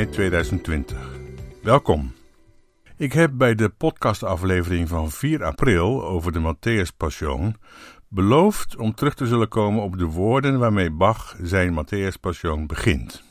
9 0.00 0.14
mei 0.14 0.30
2020. 0.30 1.18
Welkom. 1.62 2.12
Ik 2.96 3.12
heb 3.12 3.30
bij 3.34 3.54
de 3.54 3.68
podcastaflevering 3.68 4.88
van 4.88 5.10
4 5.10 5.44
april 5.44 6.04
over 6.04 6.32
de 6.32 6.54
Matthäus 6.54 6.96
Passion 6.96 7.56
beloofd 8.08 8.76
om 8.76 8.94
terug 8.94 9.14
te 9.14 9.26
zullen 9.26 9.48
komen 9.48 9.82
op 9.82 9.98
de 9.98 10.04
woorden 10.04 10.58
waarmee 10.58 10.90
Bach 10.90 11.36
zijn 11.42 11.84
Matthäus 11.84 12.20
Passion 12.20 12.66
begint. 12.66 13.22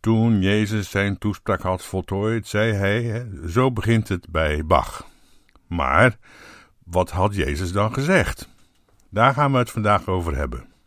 Toen 0.00 0.40
Jezus 0.42 0.90
zijn 0.90 1.18
toespraak 1.18 1.62
had 1.62 1.84
voltooid, 1.84 2.46
zei 2.46 2.72
hij: 2.72 3.26
Zo 3.48 3.72
begint 3.72 4.08
het 4.08 4.30
bij 4.30 4.64
Bach. 4.64 5.06
Maar 5.66 6.16
wat 6.84 7.10
had 7.10 7.34
Jezus 7.34 7.72
dan 7.72 7.92
gezegd? 7.92 8.48
Daar 9.10 9.34
gaan 9.34 9.52
we 9.52 9.58
het 9.58 9.70
vandaag 9.70 10.08
over 10.08 10.36
hebben. 10.36 10.77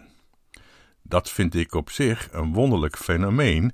Dat 1.02 1.30
vind 1.30 1.54
ik 1.54 1.74
op 1.74 1.90
zich 1.90 2.28
een 2.32 2.52
wonderlijk 2.52 2.96
fenomeen, 2.96 3.72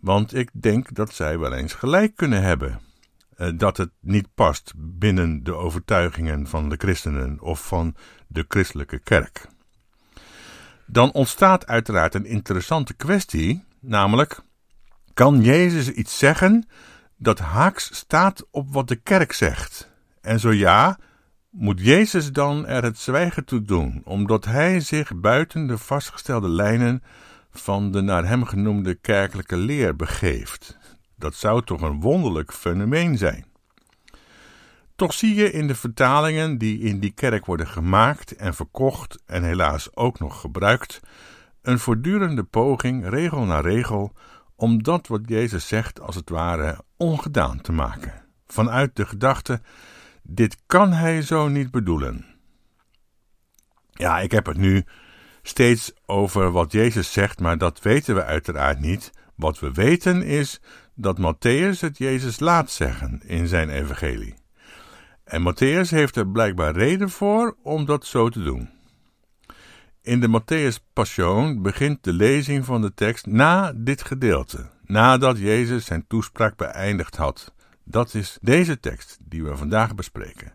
want 0.00 0.34
ik 0.34 0.50
denk 0.52 0.94
dat 0.94 1.14
zij 1.14 1.38
wel 1.38 1.52
eens 1.52 1.74
gelijk 1.74 2.16
kunnen 2.16 2.42
hebben. 2.42 2.80
Eh, 3.36 3.50
dat 3.56 3.76
het 3.76 3.90
niet 4.00 4.28
past 4.34 4.72
binnen 4.76 5.44
de 5.44 5.54
overtuigingen 5.54 6.46
van 6.46 6.68
de 6.68 6.76
christenen 6.76 7.40
of 7.40 7.66
van 7.66 7.94
de 8.26 8.44
christelijke 8.48 8.98
kerk. 8.98 9.46
Dan 10.86 11.12
ontstaat 11.12 11.66
uiteraard 11.66 12.14
een 12.14 12.26
interessante 12.26 12.94
kwestie, 12.94 13.64
namelijk: 13.80 14.40
kan 15.14 15.42
Jezus 15.42 15.90
iets 15.90 16.18
zeggen 16.18 16.68
dat 17.16 17.38
haaks 17.38 17.96
staat 17.96 18.46
op 18.50 18.72
wat 18.72 18.88
de 18.88 18.96
kerk 18.96 19.32
zegt? 19.32 19.90
En 20.20 20.40
zo 20.40 20.52
ja, 20.52 20.98
moet 21.50 21.80
Jezus 21.80 22.32
dan 22.32 22.66
er 22.66 22.82
het 22.82 22.98
zwijgen 22.98 23.44
toe 23.44 23.62
doen, 23.62 24.02
omdat 24.04 24.44
hij 24.44 24.80
zich 24.80 25.20
buiten 25.20 25.66
de 25.66 25.78
vastgestelde 25.78 26.48
lijnen 26.48 27.02
van 27.60 27.90
de 27.90 28.00
naar 28.00 28.26
hem 28.26 28.44
genoemde 28.44 28.94
kerkelijke 28.94 29.56
leer 29.56 29.96
begeeft. 29.96 30.78
Dat 31.16 31.34
zou 31.34 31.64
toch 31.64 31.80
een 31.80 32.00
wonderlijk 32.00 32.52
fenomeen 32.52 33.18
zijn. 33.18 33.46
Toch 34.96 35.12
zie 35.12 35.34
je 35.34 35.52
in 35.52 35.66
de 35.66 35.74
vertalingen 35.74 36.58
die 36.58 36.78
in 36.78 37.00
die 37.00 37.12
kerk 37.12 37.46
worden 37.46 37.66
gemaakt 37.66 38.36
en 38.36 38.54
verkocht 38.54 39.22
en 39.26 39.42
helaas 39.42 39.96
ook 39.96 40.18
nog 40.18 40.40
gebruikt, 40.40 41.00
een 41.62 41.78
voortdurende 41.78 42.44
poging, 42.44 43.08
regel 43.08 43.44
na 43.44 43.60
regel, 43.60 44.12
om 44.54 44.82
dat 44.82 45.06
wat 45.06 45.20
Jezus 45.24 45.68
zegt 45.68 46.00
als 46.00 46.14
het 46.14 46.30
ware 46.30 46.84
ongedaan 46.96 47.60
te 47.60 47.72
maken. 47.72 48.24
Vanuit 48.46 48.96
de 48.96 49.06
gedachte: 49.06 49.60
dit 50.22 50.56
kan 50.66 50.92
hij 50.92 51.22
zo 51.22 51.48
niet 51.48 51.70
bedoelen. 51.70 52.24
Ja, 53.90 54.18
ik 54.18 54.30
heb 54.30 54.46
het 54.46 54.56
nu 54.56 54.84
steeds 55.48 55.92
over 56.06 56.50
wat 56.50 56.72
Jezus 56.72 57.12
zegt, 57.12 57.40
maar 57.40 57.58
dat 57.58 57.80
weten 57.82 58.14
we 58.14 58.24
uiteraard 58.24 58.80
niet. 58.80 59.12
Wat 59.34 59.58
we 59.58 59.72
weten 59.72 60.22
is 60.22 60.60
dat 60.94 61.18
Matthäus 61.18 61.80
het 61.80 61.98
Jezus 61.98 62.40
laat 62.40 62.70
zeggen 62.70 63.20
in 63.24 63.48
zijn 63.48 63.70
evangelie. 63.70 64.34
En 65.24 65.52
Matthäus 65.52 65.90
heeft 65.90 66.16
er 66.16 66.28
blijkbaar 66.28 66.72
reden 66.72 67.10
voor 67.10 67.56
om 67.62 67.84
dat 67.84 68.06
zo 68.06 68.28
te 68.28 68.42
doen. 68.42 68.70
In 70.02 70.20
de 70.20 70.40
Matthäus 70.40 70.92
Passion 70.92 71.62
begint 71.62 72.04
de 72.04 72.12
lezing 72.12 72.64
van 72.64 72.80
de 72.80 72.94
tekst 72.94 73.26
na 73.26 73.72
dit 73.76 74.02
gedeelte, 74.02 74.70
nadat 74.84 75.38
Jezus 75.38 75.84
zijn 75.84 76.06
toespraak 76.06 76.56
beëindigd 76.56 77.16
had. 77.16 77.54
Dat 77.84 78.14
is 78.14 78.38
deze 78.40 78.80
tekst 78.80 79.18
die 79.20 79.44
we 79.44 79.56
vandaag 79.56 79.94
bespreken. 79.94 80.54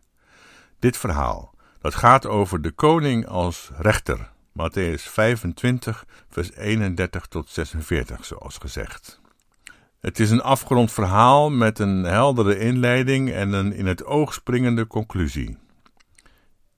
Dit 0.79 0.97
verhaal, 0.97 1.55
dat 1.81 1.95
gaat 1.95 2.25
over 2.25 2.61
de 2.61 2.71
koning 2.71 3.27
als 3.27 3.71
rechter, 3.77 4.31
Matthäus 4.51 5.09
25, 5.09 6.05
vers 6.29 6.51
31 6.55 7.27
tot 7.27 7.49
46, 7.49 8.25
zoals 8.25 8.57
gezegd. 8.57 9.21
Het 9.99 10.19
is 10.19 10.29
een 10.29 10.41
afgerond 10.41 10.91
verhaal 10.91 11.49
met 11.49 11.79
een 11.79 12.03
heldere 12.03 12.59
inleiding 12.59 13.31
en 13.31 13.53
een 13.53 13.73
in 13.73 13.85
het 13.85 14.05
oog 14.05 14.33
springende 14.33 14.87
conclusie. 14.87 15.57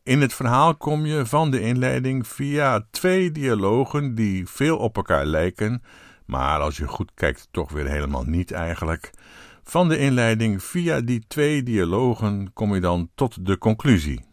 In 0.04 0.22
het 0.22 0.34
verhaal 0.34 0.75
kom 0.75 1.06
je 1.06 1.25
van 1.25 1.52
de 1.52 1.62
inleiding 1.62 2.28
via 2.28 2.86
twee 2.92 3.31
dialogen 3.31 4.16
die 4.16 4.48
veel 4.48 4.78
op 4.78 4.96
elkaar 4.96 5.26
lijken, 5.26 5.84
maar 6.26 6.60
als 6.60 6.78
je 6.78 6.88
goed 6.88 7.12
kijkt 7.14 7.48
toch 7.52 7.72
weer 7.72 7.88
helemaal 7.88 8.24
niet 8.24 8.52
eigenlijk. 8.52 9.12
Van 9.64 9.90
de 9.90 9.98
inleiding 9.98 10.64
via 10.64 11.02
die 11.02 11.24
twee 11.28 11.64
dialogen 11.64 12.54
kom 12.54 12.74
je 12.74 12.81
dan 12.81 13.10
tot 13.16 13.46
de 13.46 13.58
conclusie. 13.58 14.26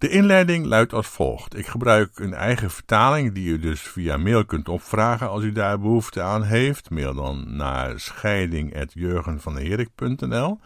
De 0.00 0.08
inleiding 0.08 0.66
luidt 0.66 0.92
als 0.92 1.06
volgt. 1.06 1.56
Ik 1.56 1.66
gebruik 1.66 2.18
een 2.18 2.34
eigen 2.34 2.70
vertaling 2.70 3.32
die 3.32 3.48
u 3.48 3.58
dus 3.58 3.80
via 3.80 4.16
mail 4.16 4.44
kunt 4.44 4.68
opvragen 4.68 5.28
als 5.28 5.42
u 5.42 5.52
daar 5.52 5.80
behoefte 5.80 6.22
aan 6.22 6.42
heeft. 6.42 6.90
Mail 6.90 7.14
dan 7.14 7.56
naar 7.56 8.00
scheiding.jurgenvandeherik.nl 8.00 10.60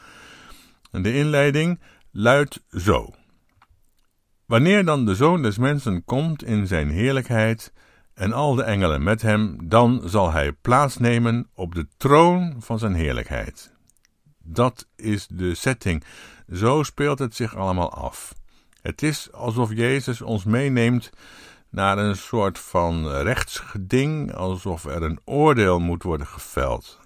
En 0.90 1.02
de 1.02 1.14
inleiding 1.14 1.80
luidt 2.10 2.62
zo. 2.70 3.14
Wanneer 4.46 4.84
dan 4.84 5.06
de 5.06 5.14
Zoon 5.14 5.42
des 5.42 5.58
Mensen 5.58 6.04
komt 6.04 6.44
in 6.44 6.66
zijn 6.66 6.90
heerlijkheid 6.90 7.72
en 8.14 8.32
al 8.32 8.54
de 8.54 8.62
engelen 8.62 9.02
met 9.02 9.22
hem, 9.22 9.68
dan 9.68 10.02
zal 10.04 10.32
hij 10.32 10.52
plaatsnemen 10.52 11.48
op 11.54 11.74
de 11.74 11.86
troon 11.96 12.54
van 12.58 12.78
zijn 12.78 12.94
heerlijkheid. 12.94 13.72
Dat 14.38 14.88
is 14.96 15.26
de 15.26 15.54
setting. 15.54 16.04
Zo 16.52 16.82
speelt 16.82 17.18
het 17.18 17.34
zich 17.34 17.56
allemaal 17.56 17.92
af. 17.92 18.34
Het 18.84 19.02
is 19.02 19.32
alsof 19.32 19.72
Jezus 19.72 20.20
ons 20.20 20.44
meeneemt 20.44 21.10
naar 21.70 21.98
een 21.98 22.16
soort 22.16 22.58
van 22.58 23.08
rechtsgeding, 23.08 24.34
alsof 24.34 24.84
er 24.84 25.02
een 25.02 25.20
oordeel 25.24 25.80
moet 25.80 26.02
worden 26.02 26.26
geveld. 26.26 26.98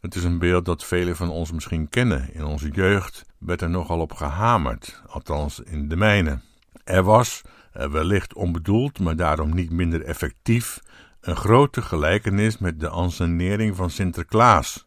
Het 0.00 0.14
is 0.14 0.24
een 0.24 0.38
beeld 0.38 0.64
dat 0.64 0.84
velen 0.84 1.16
van 1.16 1.30
ons 1.30 1.52
misschien 1.52 1.88
kennen. 1.88 2.34
In 2.34 2.44
onze 2.44 2.70
jeugd 2.70 3.24
werd 3.38 3.62
er 3.62 3.70
nogal 3.70 4.00
op 4.00 4.12
gehamerd, 4.12 5.02
althans 5.06 5.60
in 5.60 5.88
de 5.88 5.96
mijne. 5.96 6.40
Er 6.84 7.02
was 7.02 7.42
eh, 7.72 7.88
wellicht 7.88 8.34
onbedoeld, 8.34 8.98
maar 8.98 9.16
daarom 9.16 9.54
niet 9.54 9.70
minder 9.70 10.02
effectief, 10.02 10.80
een 11.20 11.36
grote 11.36 11.82
gelijkenis 11.82 12.58
met 12.58 12.80
de 12.80 12.88
ansenering 12.88 13.76
van 13.76 13.90
Sinterklaas. 13.90 14.86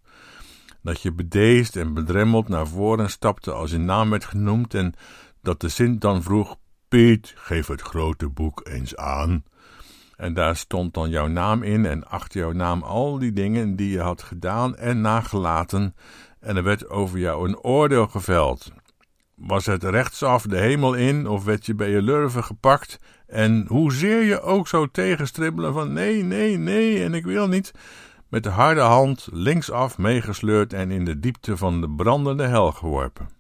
Dat 0.82 1.02
je 1.02 1.14
bedeesd 1.14 1.76
en 1.76 1.94
bedremmeld 1.94 2.48
naar 2.48 2.68
voren 2.68 3.10
stapte 3.10 3.52
als 3.52 3.72
je 3.72 3.78
naam 3.78 4.10
werd 4.10 4.26
genoemd 4.26 4.74
en 4.74 4.94
dat 5.42 5.62
de 5.62 5.70
Sint 5.70 6.02
dan 6.02 6.24
vroeg: 6.24 6.56
Piet, 6.88 7.34
geef 7.36 7.68
het 7.68 7.82
grote 7.82 8.30
boek 8.30 8.62
eens 8.68 8.96
aan. 8.96 9.44
En 10.16 10.34
daar 10.34 10.56
stond 10.56 10.94
dan 10.94 11.10
jouw 11.10 11.28
naam 11.28 11.64
in 11.64 11.86
en 11.86 12.08
achter 12.08 12.40
jouw 12.40 12.52
naam 12.52 12.84
al 12.84 13.20
die 13.20 13.34
dingen 13.34 13.76
die 13.76 13.90
je 13.90 14.00
had 14.00 14.22
gedaan 14.22 14.76
en 14.76 15.02
nagelaten. 15.02 15.96
En 16.40 16.58
er 16.58 16.64
werd 16.64 16.90
over 16.90 17.20
jou 17.20 17.48
een 17.48 17.60
oordeel 17.60 18.08
geveld. 18.08 18.72
Was 19.36 19.66
het 19.66 19.84
rechtsaf 19.84 20.44
de 20.44 20.58
hemel 20.58 20.94
in 20.94 21.28
of 21.28 21.44
werd 21.44 21.66
je 21.66 21.76
bij 21.76 21.90
je 21.90 22.02
lurven 22.02 22.44
gepakt? 22.44 23.00
En 23.28 23.66
hoezeer 23.68 24.24
je 24.24 24.42
ook 24.42 24.68
zou 24.68 24.88
tegenstribbelen 24.92 25.74
van 25.74 25.94
nee, 25.94 26.24
nee, 26.24 26.58
nee 26.58 27.04
en 27.04 27.14
ik 27.14 27.26
wil 27.26 27.48
niet, 27.48 27.72
met 28.28 28.44
de 28.44 28.50
harde 28.50 28.82
hand 28.82 29.28
linksaf 29.32 29.98
meegesleurd 29.98 30.74
en 30.74 30.92
in 30.92 31.06
de 31.06 31.20
diepte 31.20 31.58
van 31.58 31.82
de 31.82 31.90
brandende 31.90 32.48
hel 32.48 32.72
geworpen. 32.72 33.39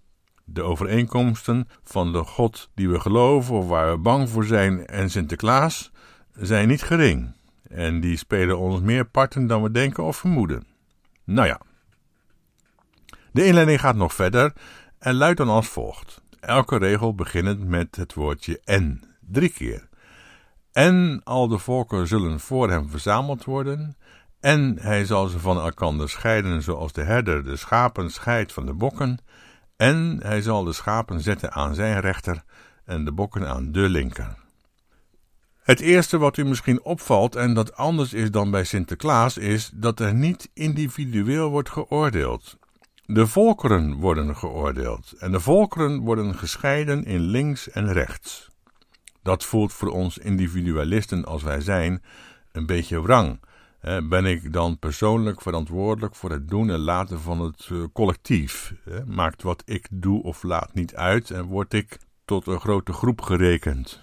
De 0.51 0.62
overeenkomsten 0.62 1.68
van 1.84 2.12
de 2.12 2.24
God 2.24 2.69
die 2.75 2.90
we 2.90 3.00
geloven 3.00 3.56
of 3.56 3.68
waar 3.68 3.92
we 3.92 3.98
bang 3.98 4.30
voor 4.30 4.46
zijn 4.46 4.86
en 4.86 5.10
Sinterklaas 5.10 5.92
zijn 6.34 6.68
niet 6.68 6.84
gering. 6.84 7.34
En 7.68 8.00
die 8.00 8.18
spelen 8.18 8.57
ons 8.57 8.81
meer 8.81 9.06
parten 9.06 9.48
dan 9.48 9.63
we 9.63 9.72
denken 9.72 10.04
of 10.04 10.18
vermoeden. 10.18 10.63
Nou 11.24 11.48
ja. 11.48 11.60
De 13.31 13.46
inleiding 13.46 13.80
gaat 13.80 13.96
nog 13.96 14.13
verder 14.13 14.54
en 15.00 15.16
luidt 15.16 15.38
dan 15.38 15.50
als 15.50 15.68
volgt. 15.68 16.22
Elke 16.40 16.78
regel 16.78 17.16
beginnend 17.16 17.68
met 17.68 17.96
het 17.96 18.13
woordje 18.13 18.62
en, 18.63 19.04
drie 19.19 19.50
keer. 19.50 19.88
En 20.72 21.22
al 21.24 21.48
de 21.48 21.57
volken 21.57 22.07
zullen 22.07 22.40
voor 22.40 22.69
hem 22.69 22.90
verzameld 22.90 23.44
worden, 23.44 23.98
en 24.40 24.78
hij 24.80 25.06
zal 25.06 25.28
ze 25.28 25.40
van 25.40 25.57
elkander 25.57 26.10
scheiden, 26.10 26.62
zoals 26.62 26.94
de 26.94 27.04
herder 27.04 27.44
de 27.44 27.56
schapen 27.56 28.12
scheidt 28.12 28.54
van 28.54 28.66
de 28.66 28.74
bokken, 28.74 29.18
en 29.80 30.20
hij 30.22 30.42
zal 30.42 30.64
de 30.64 30.74
schapen 30.74 31.22
zetten 31.22 31.52
aan 31.52 31.76
zijn 31.76 32.00
rechter 32.00 32.44
en 32.86 33.06
de 33.06 33.12
bokken 33.12 33.48
aan 33.48 33.72
de 33.72 33.90
linker. 33.90 34.36
Het 35.62 35.80
eerste 35.80 36.18
wat 36.18 36.38
u 36.38 36.46
misschien 36.46 36.84
opvalt 36.84 37.36
en 37.36 37.54
dat 37.54 37.76
anders 37.76 38.14
is 38.14 38.31
dan 38.31 38.52
bij 38.52 38.64
Sinterklaas 38.64 39.38
is 39.38 39.72
dat 39.74 40.00
er 40.00 40.14
niet 40.14 40.50
individueel 40.54 41.50
wordt 41.50 41.70
geoordeeld. 41.70 42.58
De 43.06 43.28
volkeren 43.28 43.94
worden 43.94 44.36
geoordeeld 44.36 45.14
en 45.20 45.31
de 45.31 45.40
volkeren 45.40 46.00
worden 46.00 46.36
gescheiden 46.36 47.04
in 47.04 47.22
links 47.22 47.70
en 47.70 47.94
rechts. 47.94 48.50
Dat 49.24 49.46
voelt 49.46 49.74
voor 49.74 49.90
ons 49.92 50.18
individualisten 50.18 51.25
als 51.25 51.44
wij 51.44 51.62
zijn 51.62 52.04
een 52.52 52.66
beetje 52.66 53.02
wrang. 53.02 53.40
Ben 53.81 54.26
ik 54.26 54.54
dan 54.54 54.80
persoonlijk 54.80 55.42
verantwoordelijk 55.42 56.16
voor 56.16 56.31
het 56.31 56.50
doen 56.50 56.70
en 56.70 56.80
laten 56.80 57.20
van 57.20 57.42
het 57.42 57.68
eh, 57.72 57.84
collectief? 57.94 58.74
Maakt 59.06 59.42
wat 59.42 59.64
ik 59.66 59.88
doe 59.92 60.24
of 60.24 60.44
laat 60.44 60.74
niet 60.74 60.96
uit 60.96 61.31
en 61.31 61.44
word 61.44 61.74
ik 61.74 61.98
tot 62.26 62.48
een 62.48 62.60
grote 62.60 62.94
groep 62.94 63.22
gerekend? 63.22 64.02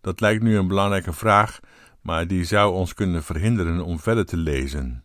Dat 0.00 0.20
lijkt 0.20 0.42
nu 0.42 0.56
een 0.56 0.68
belangrijke 0.68 1.12
vraag, 1.12 1.60
maar 2.00 2.26
die 2.26 2.44
zou 2.44 2.74
ons 2.74 2.94
kunnen 2.94 3.22
verhinderen 3.22 3.80
om 3.80 3.98
verder 3.98 4.26
te 4.26 4.36
lezen. 4.36 5.02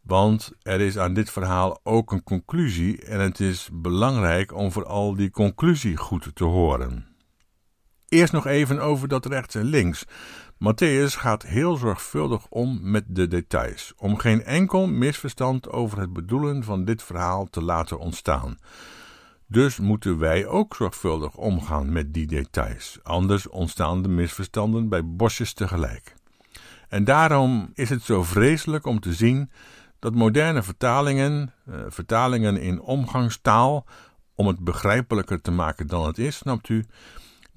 Want 0.00 0.52
er 0.62 0.80
is 0.80 0.98
aan 0.98 1.14
dit 1.14 1.30
verhaal 1.30 1.80
ook 1.82 2.12
een 2.12 2.24
conclusie 2.24 3.04
en 3.04 3.20
het 3.20 3.40
is 3.40 3.68
belangrijk 3.72 4.54
om 4.54 4.72
vooral 4.72 5.14
die 5.14 5.30
conclusie 5.30 5.96
goed 5.96 6.30
te 6.34 6.44
horen. 6.44 7.06
Eerst 8.08 8.32
nog 8.32 8.46
even 8.46 8.80
over 8.80 9.08
dat 9.08 9.26
rechts 9.26 9.54
en 9.54 9.64
links. 9.64 10.04
Matthäus 10.58 11.16
gaat 11.16 11.42
heel 11.42 11.76
zorgvuldig 11.76 12.46
om 12.48 12.78
met 12.82 13.04
de 13.06 13.28
details, 13.28 13.92
om 13.96 14.18
geen 14.18 14.44
enkel 14.44 14.86
misverstand 14.86 15.70
over 15.70 16.00
het 16.00 16.12
bedoelen 16.12 16.64
van 16.64 16.84
dit 16.84 17.02
verhaal 17.02 17.46
te 17.50 17.62
laten 17.62 17.98
ontstaan. 17.98 18.58
Dus 19.46 19.78
moeten 19.78 20.18
wij 20.18 20.46
ook 20.46 20.76
zorgvuldig 20.76 21.36
omgaan 21.36 21.92
met 21.92 22.14
die 22.14 22.26
details, 22.26 22.98
anders 23.02 23.48
ontstaan 23.48 24.02
de 24.02 24.08
misverstanden 24.08 24.88
bij 24.88 25.04
bosjes 25.04 25.52
tegelijk. 25.52 26.14
En 26.88 27.04
daarom 27.04 27.70
is 27.74 27.90
het 27.90 28.02
zo 28.02 28.22
vreselijk 28.22 28.86
om 28.86 29.00
te 29.00 29.12
zien 29.12 29.50
dat 29.98 30.14
moderne 30.14 30.62
vertalingen, 30.62 31.52
eh, 31.66 31.74
vertalingen 31.88 32.56
in 32.56 32.80
omgangstaal, 32.80 33.86
om 34.34 34.46
het 34.46 34.58
begrijpelijker 34.58 35.40
te 35.40 35.50
maken 35.50 35.86
dan 35.86 36.06
het 36.06 36.18
is, 36.18 36.36
snapt 36.36 36.68
u, 36.68 36.84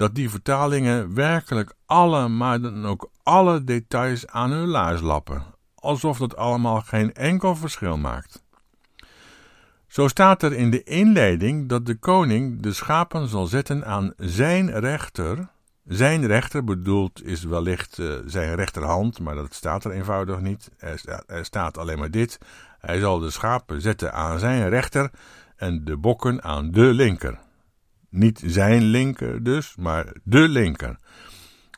dat 0.01 0.15
die 0.15 0.29
vertalingen 0.29 1.13
werkelijk 1.13 1.73
alle, 1.85 2.27
maar 2.27 2.61
dan 2.61 2.85
ook 2.85 3.09
alle 3.23 3.63
details 3.63 4.27
aan 4.27 4.51
hun 4.51 4.67
laars 4.67 5.01
lappen, 5.01 5.43
alsof 5.75 6.17
dat 6.17 6.35
allemaal 6.35 6.81
geen 6.81 7.13
enkel 7.13 7.55
verschil 7.55 7.97
maakt. 7.97 8.43
Zo 9.87 10.07
staat 10.07 10.43
er 10.43 10.53
in 10.53 10.69
de 10.71 10.83
inleiding 10.83 11.69
dat 11.69 11.85
de 11.85 11.95
koning 11.95 12.61
de 12.61 12.73
schapen 12.73 13.27
zal 13.27 13.45
zetten 13.45 13.85
aan 13.85 14.13
zijn 14.17 14.79
rechter. 14.79 15.47
Zijn 15.85 16.27
rechter 16.27 16.63
bedoeld 16.63 17.25
is 17.25 17.43
wellicht 17.43 17.97
uh, 17.97 18.13
zijn 18.25 18.55
rechterhand, 18.55 19.19
maar 19.19 19.35
dat 19.35 19.53
staat 19.53 19.83
er 19.83 19.91
eenvoudig 19.91 20.39
niet. 20.39 20.71
Er 21.27 21.45
staat 21.45 21.77
alleen 21.77 21.99
maar 21.99 22.11
dit. 22.11 22.37
Hij 22.79 22.99
zal 22.99 23.19
de 23.19 23.29
schapen 23.29 23.81
zetten 23.81 24.13
aan 24.13 24.39
zijn 24.39 24.69
rechter 24.69 25.11
en 25.55 25.83
de 25.85 25.97
bokken 25.97 26.43
aan 26.43 26.71
de 26.71 26.81
linker. 26.93 27.39
Niet 28.11 28.41
zijn 28.45 28.83
linker 28.83 29.43
dus, 29.43 29.75
maar 29.75 30.13
de 30.23 30.47
linker. 30.47 30.99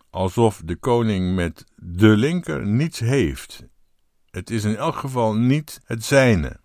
Alsof 0.10 0.62
de 0.66 0.76
koning 0.76 1.36
met 1.36 1.66
de 1.76 2.08
linker 2.08 2.68
niets 2.68 3.00
heeft. 3.00 3.64
Het 4.30 4.50
is 4.50 4.64
in 4.64 4.76
elk 4.76 4.96
geval 4.96 5.36
niet 5.36 5.82
het 5.86 6.04
zijne. 6.04 6.60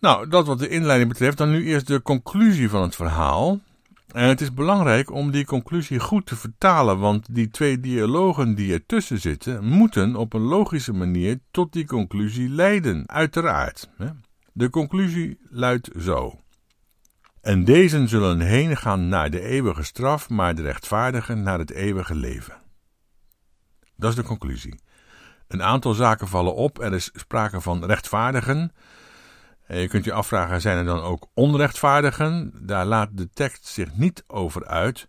Nou, 0.00 0.28
dat 0.28 0.46
wat 0.46 0.58
de 0.58 0.68
inleiding 0.68 1.10
betreft, 1.10 1.38
dan 1.38 1.50
nu 1.50 1.64
eerst 1.64 1.86
de 1.86 2.02
conclusie 2.02 2.68
van 2.68 2.82
het 2.82 2.96
verhaal. 2.96 3.60
En 4.12 4.28
het 4.28 4.40
is 4.40 4.54
belangrijk 4.54 5.10
om 5.10 5.30
die 5.30 5.44
conclusie 5.44 6.00
goed 6.00 6.26
te 6.26 6.36
vertalen, 6.36 6.98
want 6.98 7.34
die 7.34 7.48
twee 7.48 7.80
dialogen 7.80 8.54
die 8.54 8.72
ertussen 8.72 9.20
zitten, 9.20 9.64
moeten 9.64 10.16
op 10.16 10.32
een 10.32 10.40
logische 10.40 10.92
manier 10.92 11.38
tot 11.50 11.72
die 11.72 11.86
conclusie 11.86 12.48
leiden, 12.48 13.08
uiteraard. 13.08 13.90
De 14.52 14.70
conclusie 14.70 15.38
luidt 15.50 15.90
zo. 15.98 16.41
En 17.42 17.64
deze 17.64 18.06
zullen 18.06 18.40
heen 18.40 18.76
gaan 18.76 19.08
naar 19.08 19.30
de 19.30 19.40
eeuwige 19.40 19.82
straf, 19.82 20.28
maar 20.28 20.54
de 20.54 20.62
rechtvaardigen 20.62 21.42
naar 21.42 21.58
het 21.58 21.70
eeuwige 21.70 22.14
leven. 22.14 22.54
Dat 23.96 24.10
is 24.10 24.16
de 24.16 24.22
conclusie. 24.22 24.80
Een 25.48 25.62
aantal 25.62 25.94
zaken 25.94 26.28
vallen 26.28 26.54
op. 26.54 26.80
Er 26.80 26.92
is 26.92 27.10
sprake 27.14 27.60
van 27.60 27.84
rechtvaardigen. 27.84 28.72
Je 29.66 29.88
kunt 29.88 30.04
je 30.04 30.12
afvragen, 30.12 30.60
zijn 30.60 30.76
er 30.78 30.84
dan 30.84 31.00
ook 31.00 31.26
onrechtvaardigen? 31.34 32.52
Daar 32.66 32.86
laat 32.86 33.08
de 33.12 33.30
tekst 33.30 33.66
zich 33.66 33.96
niet 33.96 34.24
over 34.26 34.66
uit. 34.66 35.06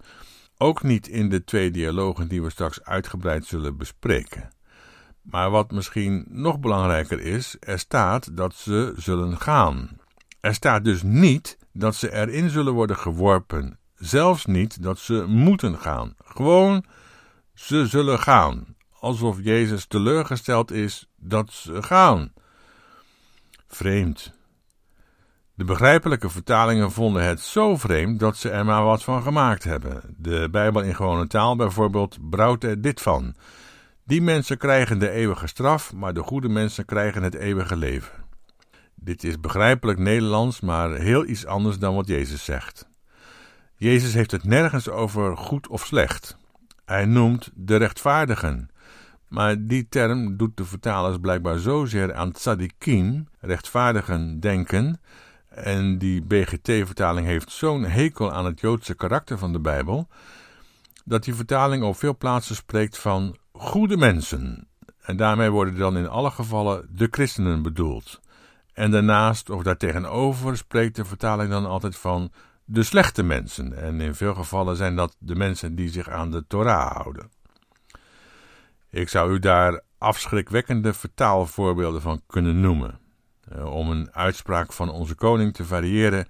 Ook 0.58 0.84
niet 0.84 1.08
in 1.08 1.30
de 1.30 1.44
twee 1.44 1.72
dialogen 1.72 2.28
die 2.28 2.42
we 2.42 2.50
straks 2.50 2.84
uitgebreid 2.84 3.46
zullen 3.46 3.78
bespreken. 3.78 4.50
Maar 5.22 5.50
wat 5.50 5.72
misschien 5.72 6.26
nog 6.30 6.60
belangrijker 6.60 7.20
is, 7.20 7.56
er 7.60 7.80
staat 7.80 8.38
dat 8.38 8.54
ze 8.54 8.94
zullen 8.96 9.38
gaan. 9.38 9.90
Er 10.40 10.54
staat 10.54 10.84
dus 10.84 11.04
niet 11.04 11.58
dat 11.74 11.96
ze 11.96 12.14
erin 12.14 12.50
zullen 12.50 12.74
worden 12.74 12.98
geworpen. 12.98 13.80
Zelfs 13.96 14.46
niet 14.46 14.84
dat 14.84 15.00
ze 15.00 15.26
moeten 15.28 15.80
gaan. 15.80 16.16
Gewoon, 16.26 16.86
ze 17.54 17.86
zullen 17.88 18.20
gaan. 18.20 18.76
Alsof 19.00 19.38
Jezus 19.42 19.86
teleurgesteld 19.86 20.72
is 20.72 21.10
dat 21.18 21.52
ze 21.52 21.84
gaan. 21.84 22.34
Vreemd. 23.68 24.34
De 25.56 25.64
begrijpelijke 25.64 26.30
vertalingen 26.30 26.92
vonden 26.92 27.24
het 27.24 27.40
zo 27.40 27.78
vreemd 27.78 28.20
dat 28.20 28.38
ze 28.38 28.50
er 28.50 28.66
maar 28.66 28.84
wat 28.84 29.04
van 29.04 29.22
gemaakt 29.22 29.64
hebben. 29.64 30.16
De 30.18 30.48
Bijbel 30.52 30.82
in 30.82 30.96
gewone 30.96 31.28
taal 31.28 31.56
bijvoorbeeld 31.56 32.18
brouwt 32.30 32.64
er 32.64 32.82
dit 32.82 33.02
van. 33.02 33.36
Die 34.06 34.22
mensen 34.22 34.58
krijgen 34.58 35.00
de 35.00 35.10
eeuwige 35.10 35.48
straf, 35.48 35.94
maar 35.94 36.14
de 36.14 36.24
goede 36.24 36.50
mensen 36.50 36.86
krijgen 36.86 37.24
het 37.24 37.36
eeuwige 37.36 37.76
leven. 37.76 38.23
Dit 38.96 39.24
is 39.24 39.40
begrijpelijk 39.40 40.00
Nederlands, 40.00 40.62
maar 40.62 40.92
heel 40.92 41.26
iets 41.26 41.46
anders 41.46 41.80
dan 41.80 41.96
wat 41.96 42.08
Jezus 42.08 42.44
zegt. 42.44 42.88
Jezus 43.76 44.14
heeft 44.14 44.32
het 44.32 44.44
nergens 44.44 44.90
over 44.90 45.38
goed 45.38 45.68
of 45.68 45.86
slecht. 45.86 46.38
Hij 46.86 47.06
noemt 47.06 47.50
de 47.54 47.76
rechtvaardigen. 47.76 48.70
Maar 49.28 49.66
die 49.66 49.88
term 49.90 50.38
doet 50.38 50.58
de 50.58 50.66
vertalers 50.66 51.18
blijkbaar 51.18 51.60
zozeer 51.60 52.14
aan 52.14 52.32
tzadikim, 52.32 53.28
rechtvaardigen, 53.40 54.40
denken. 54.40 55.02
En 55.50 55.98
die 55.98 56.22
BGT-vertaling 56.22 57.28
heeft 57.28 57.52
zo'n 57.52 57.84
hekel 57.84 58.32
aan 58.32 58.46
het 58.46 58.60
Joodse 58.60 58.96
karakter 58.96 59.38
van 59.38 59.52
de 59.52 59.60
Bijbel, 59.60 60.08
dat 61.06 61.24
die 61.24 61.36
vertaling 61.36 61.84
op 61.84 61.98
veel 61.98 62.18
plaatsen 62.18 62.56
spreekt 62.56 62.98
van 62.98 63.38
goede 63.52 63.98
mensen. 63.98 64.68
En 65.02 65.18
daarmee 65.18 65.50
worden 65.50 65.78
dan 65.78 65.98
in 65.98 66.10
alle 66.10 66.32
gevallen 66.32 66.88
de 66.90 67.08
christenen 67.12 67.62
bedoeld. 67.62 68.22
En 68.74 68.92
daarnaast 68.92 69.50
of 69.50 69.64
daartegenover 69.64 70.58
spreekt 70.58 70.96
de 70.96 71.06
vertaling 71.06 71.50
dan 71.50 71.66
altijd 71.66 71.96
van 71.96 72.32
de 72.66 72.84
slechte 72.84 73.24
mensen. 73.24 73.78
En 73.78 74.02
in 74.02 74.16
veel 74.16 74.34
gevallen 74.34 74.76
zijn 74.76 74.96
dat 74.96 75.16
de 75.20 75.36
mensen 75.36 75.76
die 75.76 75.90
zich 75.90 76.10
aan 76.10 76.32
de 76.32 76.48
Torah 76.48 76.92
houden. 76.92 77.32
Ik 78.90 79.10
zou 79.10 79.34
u 79.34 79.40
daar 79.40 79.82
afschrikwekkende 79.98 80.94
vertaalvoorbeelden 80.94 82.02
van 82.02 82.22
kunnen 82.28 82.60
noemen. 82.60 83.00
Eh, 83.50 83.76
om 83.76 83.90
een 83.90 84.14
uitspraak 84.14 84.74
van 84.74 84.90
onze 84.90 85.16
koning 85.16 85.54
te 85.54 85.66
variëren. 85.66 86.28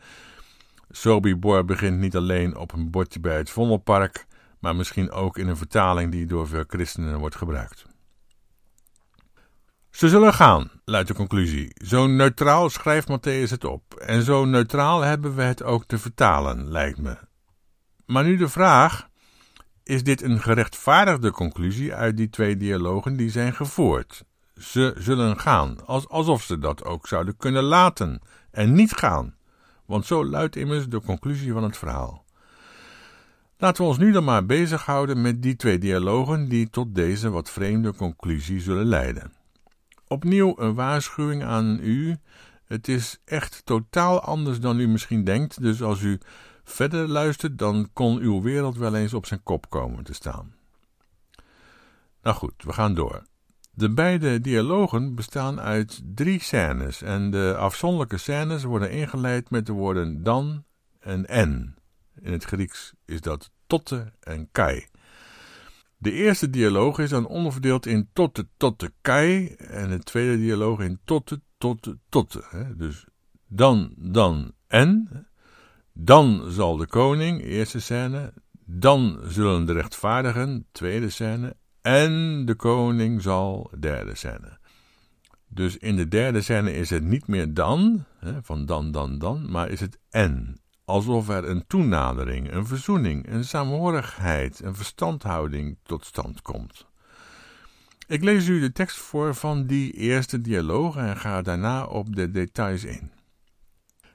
Sobibor 0.90 1.66
begint 1.66 2.00
niet 2.00 2.16
alleen 2.16 2.58
op 2.58 2.74
een 2.74 2.92
bordje 2.92 3.20
bij 3.20 3.38
het 3.38 3.50
Vondelpark, 3.50 4.26
maar 4.60 4.76
misschien 4.76 5.12
ook 5.12 5.38
in 5.38 5.48
een 5.48 5.58
vertaling 5.58 6.12
die 6.12 6.26
door 6.26 6.48
veel 6.48 6.64
christenen 6.68 7.20
wordt 7.20 7.36
gebruikt. 7.36 7.86
Ze 9.94 10.10
zullen 10.10 10.34
gaan, 10.34 10.72
luidt 10.86 11.08
de 11.08 11.14
conclusie. 11.14 11.72
Zo 11.86 12.08
neutraal 12.08 12.70
schrijft 12.70 13.08
Matthäus 13.10 13.50
het 13.50 13.64
op. 13.64 13.94
En 13.94 14.24
zo 14.24 14.46
neutraal 14.46 15.02
hebben 15.02 15.36
we 15.36 15.42
het 15.42 15.64
ook 15.64 15.86
te 15.86 15.98
vertalen, 15.98 16.72
lijkt 16.72 16.98
me. 16.98 17.18
Maar 18.06 18.24
nu 18.24 18.38
de 18.38 18.50
vraag: 18.50 19.10
is 19.84 20.04
dit 20.04 20.22
een 20.22 20.42
gerechtvaardigde 20.42 21.32
conclusie 21.32 21.94
uit 21.94 22.18
die 22.18 22.30
twee 22.30 22.58
dialogen 22.58 23.16
die 23.16 23.30
zijn 23.30 23.54
gevoerd? 23.54 24.24
Ze 24.56 24.94
zullen 24.98 25.40
gaan, 25.40 25.86
alsof 26.08 26.44
ze 26.44 26.58
dat 26.58 26.84
ook 26.84 27.08
zouden 27.08 27.38
kunnen 27.38 27.64
laten 27.64 28.22
en 28.52 28.74
niet 28.74 28.92
gaan. 28.92 29.36
Want 29.86 30.06
zo 30.06 30.26
luidt 30.26 30.56
immers 30.56 30.88
de 30.88 31.02
conclusie 31.02 31.54
van 31.54 31.64
het 31.64 31.78
verhaal. 31.78 32.26
Laten 33.58 33.84
we 33.84 33.90
ons 33.90 33.98
nu 33.98 34.12
dan 34.12 34.24
maar 34.24 34.46
bezighouden 34.46 35.22
met 35.22 35.42
die 35.42 35.56
twee 35.56 35.78
dialogen 35.78 36.50
die 36.50 36.70
tot 36.70 36.96
deze 36.96 37.30
wat 37.30 37.50
vreemde 37.50 37.94
conclusie 37.94 38.62
zullen 38.62 38.86
leiden. 38.86 39.42
Opnieuw 40.14 40.54
een 40.58 40.74
waarschuwing 40.74 41.44
aan 41.44 41.80
u. 41.82 42.18
Het 42.66 42.88
is 42.88 43.20
echt 43.26 43.66
totaal 43.66 44.22
anders 44.22 44.60
dan 44.60 44.80
u 44.80 44.88
misschien 44.88 45.24
denkt, 45.24 45.62
dus 45.62 45.82
als 45.82 46.02
u 46.02 46.20
verder 46.64 47.08
luistert, 47.08 47.58
dan 47.58 47.90
kon 47.94 48.20
uw 48.20 48.42
wereld 48.42 48.78
wel 48.78 48.96
eens 48.96 49.14
op 49.14 49.26
zijn 49.26 49.44
kop 49.44 49.70
komen 49.70 50.04
te 50.04 50.14
staan. 50.14 50.56
Nou 52.22 52.36
goed, 52.36 52.54
we 52.58 52.74
gaan 52.74 52.94
door. 52.94 53.24
De 53.72 53.94
beide 53.94 54.42
dialogen 54.42 55.16
bestaan 55.16 55.60
uit 55.60 56.02
drie 56.06 56.42
scènes 56.42 57.02
en 57.02 57.32
de 57.32 57.56
afzonderlijke 57.58 58.18
scènes 58.18 58.64
worden 58.64 58.92
ingeleid 58.92 59.50
met 59.50 59.66
de 59.66 59.74
woorden 59.74 60.24
dan 60.24 60.64
en 61.00 61.28
en. 61.28 61.76
In 62.22 62.32
het 62.32 62.44
Grieks 62.44 62.94
is 63.06 63.22
dat 63.22 63.52
totte 63.68 64.14
en 64.20 64.50
kai. 64.52 64.88
De 66.04 66.12
eerste 66.12 66.50
dialoog 66.50 67.00
is 67.00 67.10
dan 67.10 67.28
onderverdeeld 67.28 67.86
in 67.86 68.10
totte, 68.14 68.48
totte, 68.58 68.92
kai. 69.02 69.48
En 69.58 69.90
de 69.90 70.00
tweede 70.00 70.38
dialoog 70.38 70.80
in 70.80 71.00
totte, 71.06 71.42
totte, 71.58 71.98
totte. 72.10 72.44
Dus 72.78 73.06
dan, 73.48 73.94
dan 73.98 74.52
en. 74.68 75.28
Dan 75.94 76.52
zal 76.52 76.78
de 76.78 76.88
koning, 76.88 77.42
eerste 77.44 77.80
scène. 77.80 78.34
Dan 78.66 79.20
zullen 79.24 79.66
de 79.66 79.74
rechtvaardigen, 79.74 80.66
tweede 80.72 81.10
scène. 81.10 81.56
En 81.82 82.46
de 82.46 82.56
koning 82.56 83.22
zal, 83.22 83.72
derde 83.80 84.16
scène. 84.16 84.58
Dus 85.48 85.78
in 85.78 85.96
de 85.96 86.08
derde 86.08 86.42
scène 86.42 86.74
is 86.74 86.90
het 86.90 87.04
niet 87.04 87.28
meer 87.28 87.54
dan, 87.54 88.06
van 88.42 88.66
dan, 88.66 88.92
dan, 88.92 89.20
dan, 89.20 89.52
maar 89.52 89.70
is 89.70 89.80
het 89.80 90.00
en 90.10 90.63
alsof 90.86 91.30
er 91.30 91.50
een 91.50 91.64
toenadering, 91.68 92.52
een 92.52 92.68
verzoening, 92.68 93.30
een 93.30 93.46
saamhorigheid, 93.46 94.60
een 94.64 94.76
verstandhouding 94.76 95.78
tot 95.84 96.06
stand 96.06 96.42
komt. 96.42 96.86
Ik 98.08 98.24
lees 98.24 98.48
u 98.48 98.60
de 98.60 98.72
tekst 98.72 98.98
voor 98.98 99.36
van 99.36 99.66
die 99.66 99.92
eerste 99.92 100.42
dialoog 100.42 100.96
en 100.96 101.18
ga 101.18 101.42
daarna 101.42 101.86
op 101.86 102.16
de 102.16 102.32
details 102.32 102.84
in. 102.84 103.12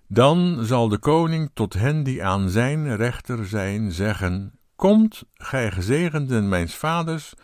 Dan 0.07 0.65
zal 0.65 0.89
de 0.89 0.99
koning 0.99 1.51
tot 1.55 1.73
hen 1.73 2.03
die 2.03 2.25
aan 2.25 2.49
zijn 2.49 2.97
rechter 2.97 3.47
zijn 3.47 3.93
zeggen: 3.93 4.59
Komt, 4.77 5.25
gij 5.35 5.71
gezegenden 5.71 6.49
mijns 6.49 6.75
vaders, 6.75 7.35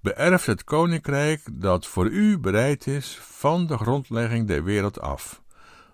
beërft 0.00 0.46
het 0.46 0.64
koninkrijk 0.64 1.40
dat 1.52 1.86
voor 1.86 2.08
u 2.08 2.38
bereid 2.38 2.86
is 2.86 3.18
van 3.20 3.66
de 3.66 3.76
grondlegging 3.76 4.46
der 4.46 4.64
wereld 4.64 5.00
af. 5.00 5.42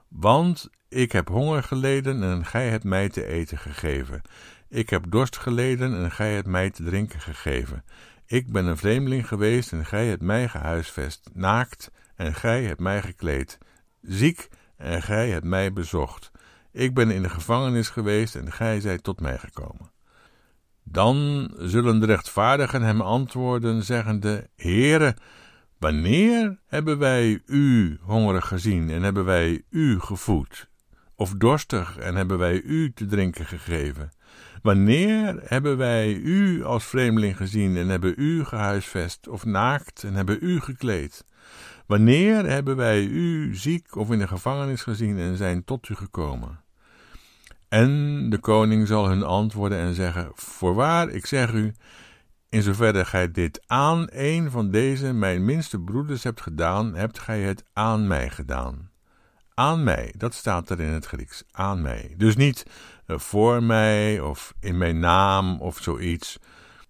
Want 0.09 0.71
ik 0.89 1.13
heb 1.13 1.29
honger 1.29 1.63
geleden 1.63 2.23
en 2.23 2.45
gij 2.45 2.69
hebt 2.69 2.85
mij 2.85 3.09
te 3.09 3.27
eten 3.27 3.59
gegeven. 3.59 4.23
Ik 4.69 4.91
heb 4.91 5.05
dorst 5.09 5.37
geleden 5.37 5.95
en 5.95 6.11
gij 6.11 6.35
hebt 6.35 6.47
mij 6.47 6.71
te 6.71 6.83
drinken 6.83 7.21
gegeven. 7.21 7.85
Ik 8.27 8.53
ben 8.53 8.67
een 8.67 8.77
vreemdeling 8.77 9.29
geweest 9.29 9.73
en 9.73 9.87
gij 9.87 10.07
hebt 10.07 10.23
mij 10.23 10.49
gehuisvest. 10.49 11.31
Naakt 11.33 11.91
en 12.17 12.35
gij 12.35 12.65
hebt 12.65 12.81
mij 12.81 13.03
gekleed. 13.03 13.59
Ziek 14.03 14.49
en 14.77 15.03
gij 15.03 15.31
hebt 15.31 15.45
mij 15.45 15.73
bezocht. 15.73 16.31
Ik 16.73 16.95
ben 16.95 17.11
in 17.11 17.23
de 17.23 17.31
gevangenis 17.31 17.89
geweest 17.89 18.37
en 18.37 18.53
gij 18.53 18.81
zijt 18.81 19.03
tot 19.03 19.21
mij 19.21 19.39
gekomen. 19.39 19.91
Dan 20.83 21.51
zullen 21.59 22.01
de 22.01 22.07
rechtvaardigen 22.07 22.83
hem 22.83 23.01
antwoorden, 23.01 23.83
zeggende: 23.83 24.49
Heere, 24.57 25.17
wanneer 25.79 26.59
hebben 26.67 26.99
wij 26.99 27.43
u 27.47 27.99
hongerig 28.03 28.47
gezien 28.49 28.91
en 28.91 29.03
hebben 29.03 29.25
wij 29.25 29.63
u 29.71 30.01
gevoed? 30.01 30.69
Of 31.19 31.35
dorstig 31.35 31.97
en 31.97 32.15
hebben 32.15 32.39
wij 32.39 32.61
u 32.61 32.93
te 32.93 33.07
drinken 33.07 33.47
gegeven? 33.47 34.11
Wanneer 34.63 35.41
hebben 35.45 35.77
wij 35.77 36.13
u 36.13 36.65
als 36.65 36.85
vreemdeling 36.85 37.37
gezien 37.37 37.77
en 37.77 37.89
hebben 37.89 38.15
u 38.17 38.45
gehuisvest, 38.45 39.29
of 39.29 39.45
naakt 39.45 40.05
en 40.05 40.15
hebben 40.15 40.39
u 40.41 40.61
gekleed? 40.61 41.25
Wanneer 41.87 42.45
hebben 42.51 42.77
wij 42.77 43.05
u 43.05 43.55
ziek 43.55 43.97
of 43.97 44.11
in 44.11 44.19
de 44.19 44.29
gevangenis 44.29 44.83
gezien 44.83 45.19
en 45.19 45.37
zijn 45.37 45.65
tot 45.65 45.89
u 45.89 45.95
gekomen? 45.95 46.61
En 47.69 48.27
de 48.31 48.39
koning 48.39 48.87
zal 48.87 49.09
hun 49.09 49.23
antwoorden 49.23 49.79
en 49.79 49.95
zeggen: 49.95 50.31
Voorwaar, 50.35 51.09
ik 51.09 51.27
zeg 51.27 51.53
u, 51.53 51.75
in 52.49 52.63
zoverre 52.63 53.05
gij 53.05 53.31
dit 53.31 53.63
aan 53.67 54.07
een 54.11 54.51
van 54.51 54.71
deze 54.71 55.13
mijn 55.13 55.45
minste 55.45 55.81
broeders 55.81 56.23
hebt 56.23 56.41
gedaan, 56.41 56.95
hebt 56.95 57.19
gij 57.19 57.41
het 57.41 57.65
aan 57.73 58.07
mij 58.07 58.31
gedaan 58.31 58.91
aan 59.59 59.83
mij. 59.83 60.15
Dat 60.17 60.35
staat 60.35 60.71
er 60.71 60.81
in 60.81 60.93
het 60.93 61.07
Grieks. 61.07 61.45
Aan 61.53 61.83
mij. 61.83 62.15
Dus 62.17 62.37
niet 62.37 62.67
uh, 63.07 63.19
voor 63.19 63.63
mij 63.63 64.21
of 64.21 64.55
in 64.61 64.79
mijn 64.79 64.99
naam 64.99 65.61
of 65.61 65.79
zoiets. 65.81 66.39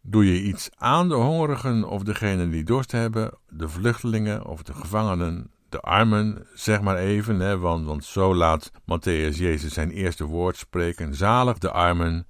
Doe 0.02 0.34
je 0.34 0.42
iets 0.42 0.70
aan 0.76 1.08
de 1.08 1.14
hongerigen 1.14 1.84
of 1.84 2.02
degenen 2.02 2.50
die 2.50 2.64
dorst 2.64 2.92
hebben, 2.92 3.30
de 3.48 3.68
vluchtelingen 3.68 4.46
of 4.46 4.62
de 4.62 4.75
gevangenen, 4.75 5.50
de 5.68 5.80
armen, 5.80 6.46
zeg 6.54 6.80
maar 6.80 6.96
even, 6.96 7.40
hè, 7.40 7.58
want, 7.58 7.87
want 7.87 8.04
zo 8.04 8.34
laat 8.34 8.70
Matthäus 8.80 9.37
Jezus 9.37 9.72
zijn 9.72 9.90
eerste 9.90 10.25
woord 10.25 10.56
spreken, 10.56 11.14
zalig 11.14 11.58
de 11.58 11.70
armen, 11.70 12.26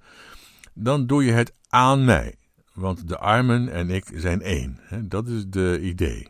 dan 0.73 1.07
doe 1.07 1.25
je 1.25 1.31
het 1.31 1.53
aan 1.69 2.05
mij, 2.05 2.35
want 2.73 3.07
de 3.07 3.17
armen 3.17 3.69
en 3.71 3.89
ik 3.89 4.11
zijn 4.13 4.41
één. 4.41 4.79
Hè, 4.81 5.07
dat 5.07 5.27
is 5.27 5.45
de 5.47 5.79
idee. 5.81 6.27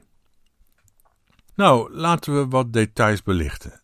Nou, 1.56 1.94
laten 1.94 2.36
we 2.36 2.48
wat 2.48 2.74
details 2.74 3.24
belichten. 3.24 3.82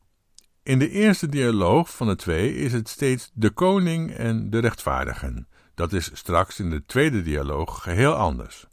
In 0.66 0.80
de 0.80 0.90
eerste 0.90 1.30
dialoog 1.30 1.96
van 1.96 2.08
de 2.08 2.16
twee 2.16 2.56
is 2.56 2.74
het 2.74 2.90
steeds 2.90 3.32
de 3.34 3.50
koning 3.50 4.12
en 4.12 4.50
de 4.50 4.60
rechtvaardigen. 4.60 5.48
Dat 5.76 5.94
is 5.94 6.10
straks 6.14 6.60
in 6.60 6.70
de 6.70 6.86
tweede 6.86 7.22
dialoog 7.22 7.84
geheel 7.84 8.14
anders. 8.14 8.68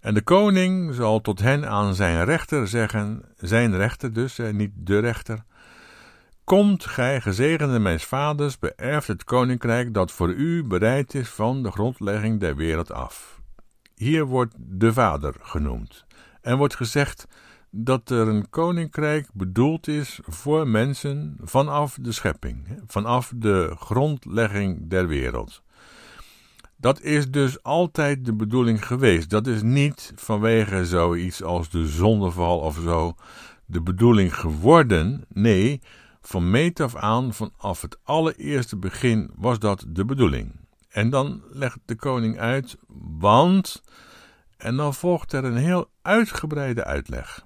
En 0.00 0.14
de 0.14 0.22
koning 0.22 0.94
zal 0.94 1.20
tot 1.20 1.40
hen 1.40 1.68
aan 1.68 1.94
zijn 1.94 2.24
rechter 2.24 2.68
zeggen, 2.68 3.22
zijn 3.36 3.76
rechter 3.76 4.12
dus, 4.12 4.38
niet 4.52 4.70
de 4.74 4.98
rechter. 4.98 5.44
Komt 6.44 6.84
gij, 6.84 7.20
gezegende 7.20 7.78
mijns 7.78 8.04
vaders, 8.04 8.58
beërft 8.58 9.08
het 9.08 9.24
koninkrijk 9.24 9.94
dat 9.94 10.12
voor 10.12 10.30
u 10.30 10.64
bereid 10.64 11.14
is 11.14 11.28
van 11.28 11.62
de 11.62 11.70
grondlegging 11.70 12.40
der 12.40 12.56
wereld 12.56 12.92
af. 12.92 13.40
Hier 13.94 14.24
wordt 14.24 14.54
de 14.58 14.92
vader 14.92 15.34
genoemd. 15.40 16.04
En 16.40 16.56
wordt 16.56 16.76
gezegd 16.76 17.26
dat 17.70 18.10
er 18.10 18.28
een 18.28 18.50
koninkrijk 18.50 19.28
bedoeld 19.32 19.88
is 19.88 20.20
voor 20.22 20.68
mensen 20.68 21.36
vanaf 21.40 21.98
de 22.00 22.12
schepping, 22.12 22.82
vanaf 22.86 23.32
de 23.36 23.74
grondlegging 23.78 24.88
der 24.88 25.08
wereld. 25.08 25.62
Dat 26.76 27.00
is 27.00 27.30
dus 27.30 27.62
altijd 27.62 28.24
de 28.24 28.34
bedoeling 28.34 28.86
geweest. 28.86 29.30
Dat 29.30 29.46
is 29.46 29.62
niet 29.62 30.12
vanwege 30.16 30.86
zoiets 30.86 31.42
als 31.42 31.70
de 31.70 31.86
zondeval 31.86 32.58
of 32.58 32.78
zo 32.84 33.14
de 33.64 33.82
bedoeling 33.82 34.34
geworden. 34.34 35.24
Nee, 35.28 35.80
van 36.20 36.50
meet 36.50 36.80
af 36.80 36.96
aan, 36.96 37.34
vanaf 37.34 37.80
het 37.80 37.98
allereerste 38.02 38.76
begin, 38.76 39.30
was 39.36 39.58
dat 39.58 39.84
de 39.88 40.04
bedoeling. 40.04 40.52
En 40.88 41.10
dan 41.10 41.42
legt 41.50 41.78
de 41.84 41.94
koning 41.94 42.38
uit, 42.38 42.76
want. 43.18 43.82
En 44.56 44.76
dan 44.76 44.94
volgt 44.94 45.32
er 45.32 45.44
een 45.44 45.56
heel 45.56 45.90
uitgebreide 46.02 46.84
uitleg. 46.84 47.45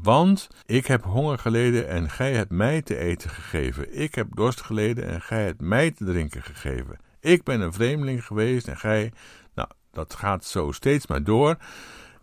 Want 0.00 0.48
ik 0.66 0.86
heb 0.86 1.04
honger 1.04 1.38
geleden 1.38 1.88
en 1.88 2.10
gij 2.10 2.32
hebt 2.32 2.50
mij 2.50 2.82
te 2.82 2.96
eten 2.96 3.30
gegeven. 3.30 4.00
Ik 4.00 4.14
heb 4.14 4.26
dorst 4.34 4.60
geleden 4.60 5.08
en 5.08 5.20
gij 5.20 5.44
hebt 5.44 5.60
mij 5.60 5.90
te 5.90 6.04
drinken 6.04 6.42
gegeven. 6.42 6.98
Ik 7.20 7.42
ben 7.42 7.60
een 7.60 7.72
vreemdeling 7.72 8.26
geweest 8.26 8.68
en 8.68 8.76
gij. 8.76 9.12
Nou, 9.54 9.68
dat 9.92 10.14
gaat 10.14 10.44
zo 10.44 10.72
steeds 10.72 11.06
maar 11.06 11.24
door. 11.24 11.56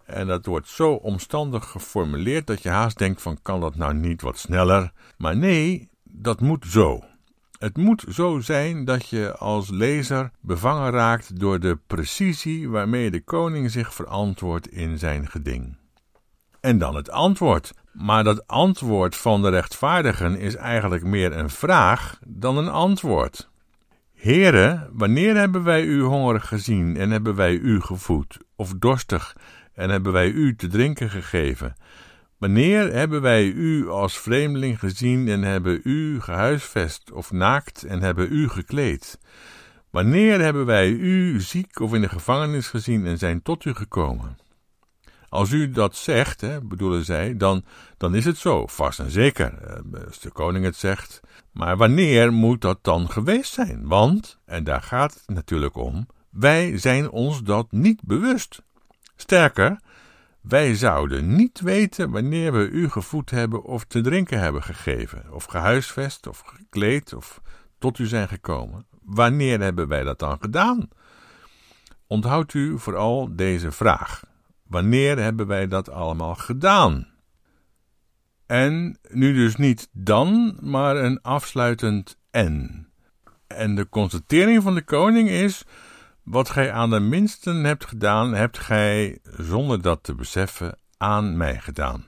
En 0.05 0.27
dat 0.27 0.45
wordt 0.45 0.67
zo 0.67 0.91
omstandig 0.91 1.65
geformuleerd 1.65 2.47
dat 2.47 2.63
je 2.63 2.69
haast 2.69 2.97
denkt 2.97 3.21
van 3.21 3.41
kan 3.41 3.59
dat 3.59 3.75
nou 3.75 3.93
niet 3.93 4.21
wat 4.21 4.37
sneller? 4.37 4.91
Maar 5.17 5.37
nee, 5.37 5.89
dat 6.03 6.39
moet 6.39 6.65
zo. 6.65 7.03
Het 7.59 7.77
moet 7.77 8.05
zo 8.09 8.39
zijn 8.39 8.85
dat 8.85 9.09
je 9.09 9.37
als 9.37 9.69
lezer 9.69 10.31
bevangen 10.39 10.91
raakt 10.91 11.39
door 11.39 11.59
de 11.59 11.77
precisie 11.87 12.69
waarmee 12.69 13.11
de 13.11 13.23
koning 13.23 13.71
zich 13.71 13.93
verantwoordt 13.93 14.67
in 14.67 14.97
zijn 14.97 15.27
geding. 15.27 15.78
En 16.59 16.77
dan 16.77 16.95
het 16.95 17.09
antwoord. 17.09 17.73
Maar 17.91 18.23
dat 18.23 18.47
antwoord 18.47 19.15
van 19.15 19.41
de 19.41 19.49
rechtvaardigen 19.49 20.39
is 20.39 20.55
eigenlijk 20.55 21.03
meer 21.03 21.37
een 21.37 21.49
vraag 21.49 22.19
dan 22.27 22.57
een 22.57 22.69
antwoord. 22.69 23.49
Here, 24.13 24.89
wanneer 24.91 25.35
hebben 25.35 25.63
wij 25.63 25.83
u 25.83 26.01
hongerig 26.01 26.47
gezien 26.47 26.97
en 26.97 27.11
hebben 27.11 27.35
wij 27.35 27.53
u 27.53 27.81
gevoed, 27.81 28.37
of 28.55 28.73
dorstig 28.73 29.35
en 29.73 29.89
hebben 29.89 30.11
wij 30.11 30.29
u 30.29 30.55
te 30.55 30.67
drinken 30.67 31.09
gegeven? 31.09 31.75
Wanneer 32.37 32.93
hebben 32.93 33.21
wij 33.21 33.45
u 33.45 33.89
als 33.89 34.19
vreemdeling 34.19 34.79
gezien 34.79 35.27
en 35.27 35.41
hebben 35.41 35.81
u 35.83 36.21
gehuisvest 36.21 37.11
of 37.11 37.31
naakt 37.31 37.83
en 37.83 38.01
hebben 38.01 38.31
u 38.31 38.49
gekleed? 38.49 39.19
Wanneer 39.89 40.39
hebben 40.39 40.65
wij 40.65 40.89
u 40.89 41.41
ziek 41.41 41.79
of 41.79 41.93
in 41.93 42.01
de 42.01 42.09
gevangenis 42.09 42.67
gezien 42.67 43.05
en 43.05 43.17
zijn 43.17 43.41
tot 43.41 43.65
u 43.65 43.73
gekomen? 43.73 44.37
Als 45.29 45.51
u 45.51 45.71
dat 45.71 45.95
zegt, 45.95 46.41
hè, 46.41 46.61
bedoelen 46.61 47.05
zij, 47.05 47.37
dan, 47.37 47.63
dan 47.97 48.15
is 48.15 48.25
het 48.25 48.37
zo, 48.37 48.67
vast 48.67 48.99
en 48.99 49.11
zeker, 49.11 49.57
eh, 49.57 50.05
als 50.05 50.19
de 50.19 50.31
koning 50.31 50.65
het 50.65 50.75
zegt. 50.75 51.19
Maar 51.51 51.77
wanneer 51.77 52.33
moet 52.33 52.61
dat 52.61 52.79
dan 52.81 53.09
geweest 53.09 53.53
zijn? 53.53 53.87
Want, 53.87 54.39
en 54.45 54.63
daar 54.63 54.81
gaat 54.81 55.13
het 55.13 55.35
natuurlijk 55.35 55.75
om, 55.75 56.07
wij 56.29 56.77
zijn 56.77 57.09
ons 57.09 57.43
dat 57.43 57.71
niet 57.71 58.01
bewust. 58.03 58.61
Sterker, 59.15 59.79
wij 60.41 60.75
zouden 60.75 61.35
niet 61.35 61.59
weten 61.59 62.11
wanneer 62.11 62.51
we 62.51 62.69
u 62.69 62.89
gevoed 62.89 63.29
hebben 63.29 63.63
of 63.63 63.83
te 63.83 64.01
drinken 64.01 64.39
hebben 64.39 64.63
gegeven, 64.63 65.25
of 65.31 65.45
gehuisvest, 65.45 66.27
of 66.27 66.43
gekleed, 66.45 67.13
of 67.13 67.41
tot 67.79 67.99
u 67.99 68.05
zijn 68.05 68.27
gekomen. 68.27 68.85
Wanneer 69.01 69.59
hebben 69.59 69.87
wij 69.87 70.03
dat 70.03 70.19
dan 70.19 70.37
gedaan? 70.39 70.89
Onthoudt 72.07 72.53
u 72.53 72.79
vooral 72.79 73.35
deze 73.35 73.71
vraag. 73.71 74.23
Wanneer 74.69 75.17
hebben 75.17 75.47
wij 75.47 75.67
dat 75.67 75.89
allemaal 75.89 76.35
gedaan? 76.35 77.07
En 78.45 78.99
nu 79.09 79.33
dus 79.33 79.55
niet 79.55 79.89
dan, 79.91 80.57
maar 80.61 80.95
een 80.95 81.21
afsluitend 81.21 82.17
en. 82.31 82.87
En 83.47 83.75
de 83.75 83.89
constatering 83.89 84.63
van 84.63 84.75
de 84.75 84.81
koning 84.81 85.29
is: 85.29 85.65
wat 86.23 86.49
gij 86.49 86.71
aan 86.71 86.89
de 86.89 86.99
minsten 86.99 87.63
hebt 87.63 87.85
gedaan, 87.85 88.33
hebt 88.33 88.59
gij, 88.59 89.19
zonder 89.37 89.81
dat 89.81 90.03
te 90.03 90.15
beseffen, 90.15 90.77
aan 90.97 91.37
mij 91.37 91.59
gedaan. 91.59 92.05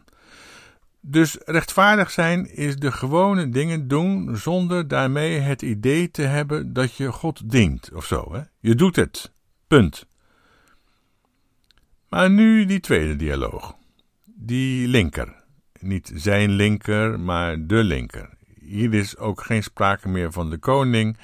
Dus 0.99 1.37
rechtvaardig 1.45 2.11
zijn 2.11 2.55
is 2.55 2.75
de 2.75 2.91
gewone 2.91 3.49
dingen 3.49 3.87
doen 3.87 4.37
zonder 4.37 4.87
daarmee 4.87 5.39
het 5.39 5.61
idee 5.61 6.11
te 6.11 6.21
hebben 6.21 6.73
dat 6.73 6.95
je 6.95 7.11
God 7.11 7.49
dient 7.49 7.89
of 7.93 8.05
zo. 8.05 8.33
Hè? 8.33 8.41
Je 8.59 8.75
doet 8.75 8.95
het. 8.95 9.33
Punt. 9.67 10.05
Maar 12.11 12.29
nu 12.29 12.65
die 12.65 12.79
tweede 12.79 13.15
dialoog. 13.15 13.75
Die 14.25 14.87
linker. 14.87 15.35
Niet 15.79 16.11
zijn 16.13 16.49
linker, 16.49 17.19
maar 17.19 17.67
de 17.67 17.83
linker. 17.83 18.29
Hier 18.59 18.93
is 18.93 19.17
ook 19.17 19.43
geen 19.43 19.63
sprake 19.63 20.09
meer 20.09 20.31
van 20.31 20.49
de 20.49 20.57
koning, 20.57 21.17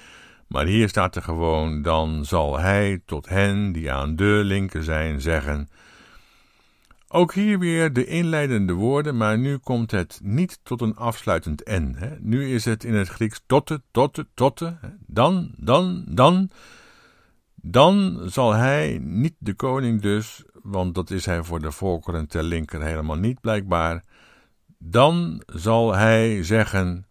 maar 0.47 0.65
hier 0.65 0.89
staat 0.89 1.15
er 1.15 1.21
gewoon: 1.21 1.82
dan 1.82 2.26
zal 2.26 2.60
hij 2.60 3.02
tot 3.06 3.30
hen 3.30 3.71
die 3.71 3.91
aan 3.91 4.15
de 4.15 4.41
linker 4.43 4.84
zijn 4.84 5.21
zeggen. 5.21 5.69
Ook 7.08 7.34
hier 7.34 7.60
weer 7.60 7.93
de 7.93 8.06
inleidende 8.06 8.73
woorden, 8.73 9.17
maar 9.17 9.38
nu 9.38 9.58
komt 9.58 9.91
het 9.91 10.19
niet 10.23 10.60
tot 10.63 10.82
een 10.82 10.95
afsluitend 10.95 11.63
en. 11.63 11.95
Hè. 11.95 12.15
Nu 12.19 12.54
is 12.54 12.65
het 12.65 12.84
in 12.84 12.93
het 12.93 13.08
Grieks 13.08 13.41
totte, 13.45 13.82
totte, 13.91 14.28
totte. 14.34 14.78
Dan, 15.06 15.52
dan, 15.58 16.06
dan. 16.08 16.50
Dan 17.62 18.21
zal 18.26 18.54
hij, 18.54 19.00
niet 19.02 19.36
de 19.38 19.54
koning 19.54 20.02
dus, 20.02 20.45
want 20.67 20.95
dat 20.95 21.10
is 21.12 21.25
hij 21.25 21.43
voor 21.43 21.60
de 21.60 21.71
volkeren 21.71 22.27
ter 22.27 22.43
linker 22.43 22.82
helemaal 22.82 23.15
niet 23.15 23.41
blijkbaar. 23.41 24.03
Dan 24.77 25.43
zal 25.45 25.95
hij 25.95 26.43
zeggen: 26.43 27.06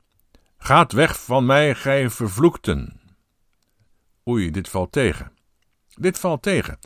Gaat 0.58 0.92
weg 0.92 1.20
van 1.20 1.46
mij, 1.46 1.74
gij 1.74 2.10
vervloekten. 2.10 3.00
Oei, 4.28 4.50
dit 4.50 4.68
valt 4.68 4.92
tegen. 4.92 5.32
Dit 5.94 6.18
valt 6.18 6.42
tegen. 6.42 6.78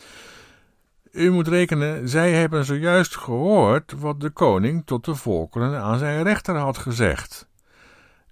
U 1.12 1.30
moet 1.30 1.48
rekenen, 1.48 2.09
zij 2.09 2.33
hebben 2.33 2.64
zojuist 2.64 3.16
gehoord 3.16 3.92
wat 3.92 4.20
de 4.20 4.30
koning 4.30 4.87
tot 4.87 5.04
de 5.04 5.14
volkeren 5.14 5.80
aan 5.80 5.98
zijn 5.98 6.22
rechter 6.22 6.56
had 6.56 6.78
gezegd. 6.78 7.48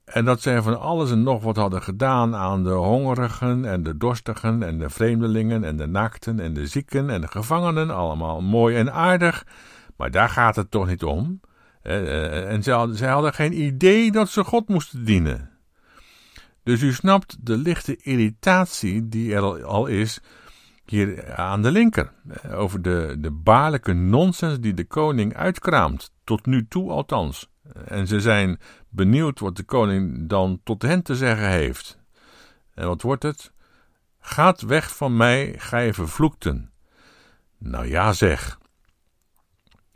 En 0.08 0.24
dat 0.24 0.40
zij 0.40 0.62
van 0.62 0.80
alles 0.80 1.10
en 1.10 1.22
nog 1.22 1.42
wat 1.42 1.56
hadden 1.56 1.82
gedaan 1.82 2.34
aan 2.34 2.64
de 2.64 2.70
hongerigen 2.70 3.64
en 3.64 3.82
de 3.82 3.96
dorstigen 3.96 4.62
en 4.62 4.78
de 4.78 4.90
vreemdelingen 4.90 5.64
en 5.64 5.76
de 5.76 5.86
naakten 5.86 6.40
en 6.40 6.54
de 6.54 6.66
zieken 6.66 7.10
en 7.10 7.20
de 7.20 7.28
gevangenen, 7.28 7.90
allemaal 7.90 8.40
mooi 8.40 8.76
en 8.76 8.92
aardig, 8.92 9.46
maar 9.96 10.10
daar 10.10 10.28
gaat 10.28 10.56
het 10.56 10.70
toch 10.70 10.86
niet 10.86 11.04
om. 11.04 11.40
Eh, 11.82 12.52
en 12.52 12.62
zij 12.62 13.08
hadden, 13.08 13.34
geen 13.34 13.60
idee 13.60 14.12
dat 14.12 14.28
ze 14.28 14.44
God 14.44 14.68
moesten 14.68 15.04
dienen. 15.04 15.50
Dus 16.62 16.82
u 16.82 16.92
snapt 16.92 17.36
de 17.46 17.56
lichte 17.56 17.96
irritatie 17.96 19.08
die 19.08 19.34
er 19.34 19.64
al 19.64 19.86
is 19.86 20.20
hier 20.84 21.34
aan 21.34 21.62
de 21.62 21.70
linker. 21.70 22.12
Over 22.54 22.82
de, 22.82 23.16
de 23.18 23.30
baarlijke 23.30 23.92
nonsens 23.92 24.60
die 24.60 24.74
de 24.74 24.84
koning 24.84 25.34
uitkraamt, 25.34 26.12
tot 26.24 26.46
nu 26.46 26.66
toe 26.68 26.90
althans. 26.90 27.50
En 27.84 28.06
ze 28.06 28.20
zijn 28.20 28.60
benieuwd 28.88 29.40
wat 29.40 29.56
de 29.56 29.62
koning 29.62 30.28
dan 30.28 30.60
tot 30.64 30.82
hen 30.82 31.02
te 31.02 31.16
zeggen 31.16 31.50
heeft. 31.50 31.98
En 32.74 32.86
wat 32.86 33.02
wordt 33.02 33.22
het? 33.22 33.52
Gaat 34.20 34.60
weg 34.60 34.96
van 34.96 35.16
mij, 35.16 35.54
gij 35.58 35.94
vervloekten. 35.94 36.70
Nou 37.58 37.86
ja, 37.86 38.12
zeg. 38.12 38.58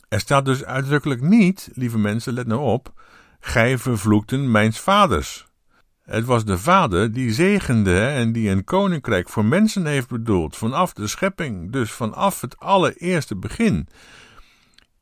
Er 0.08 0.20
staat 0.20 0.44
dus 0.44 0.64
uitdrukkelijk 0.64 1.20
niet, 1.20 1.70
lieve 1.72 1.98
mensen, 1.98 2.32
let 2.32 2.46
nou 2.46 2.61
op, 2.61 3.02
gij 3.40 3.78
vervloekten 3.78 4.50
mijns 4.50 4.80
vaders. 4.80 5.46
Het 6.02 6.24
was 6.24 6.44
de 6.44 6.58
vader 6.58 7.12
die 7.12 7.32
zegende 7.32 8.06
en 8.06 8.32
die 8.32 8.50
een 8.50 8.64
koninkrijk 8.64 9.28
voor 9.28 9.44
mensen 9.44 9.87
heeft 9.87 10.08
bedoeld, 10.08 10.56
vanaf 10.56 10.92
de 10.92 11.06
schepping, 11.06 11.72
dus 11.72 11.90
vanaf 11.90 12.40
het 12.40 12.58
allereerste 12.58 13.37
begin. 13.37 13.88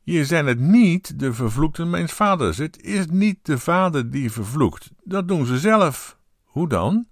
Hier 0.01 0.25
zijn 0.25 0.45
het 0.45 0.59
niet 0.59 1.19
de 1.19 1.33
vervloekten 1.33 1.89
mijns 1.89 2.11
vaders. 2.11 2.57
Het 2.57 2.81
is 2.81 3.05
niet 3.07 3.39
de 3.41 3.57
vader 3.57 4.09
die 4.09 4.31
vervloekt. 4.31 4.91
Dat 5.03 5.27
doen 5.27 5.45
ze 5.45 5.59
zelf. 5.59 6.17
Hoe 6.43 6.69
dan? 6.69 7.07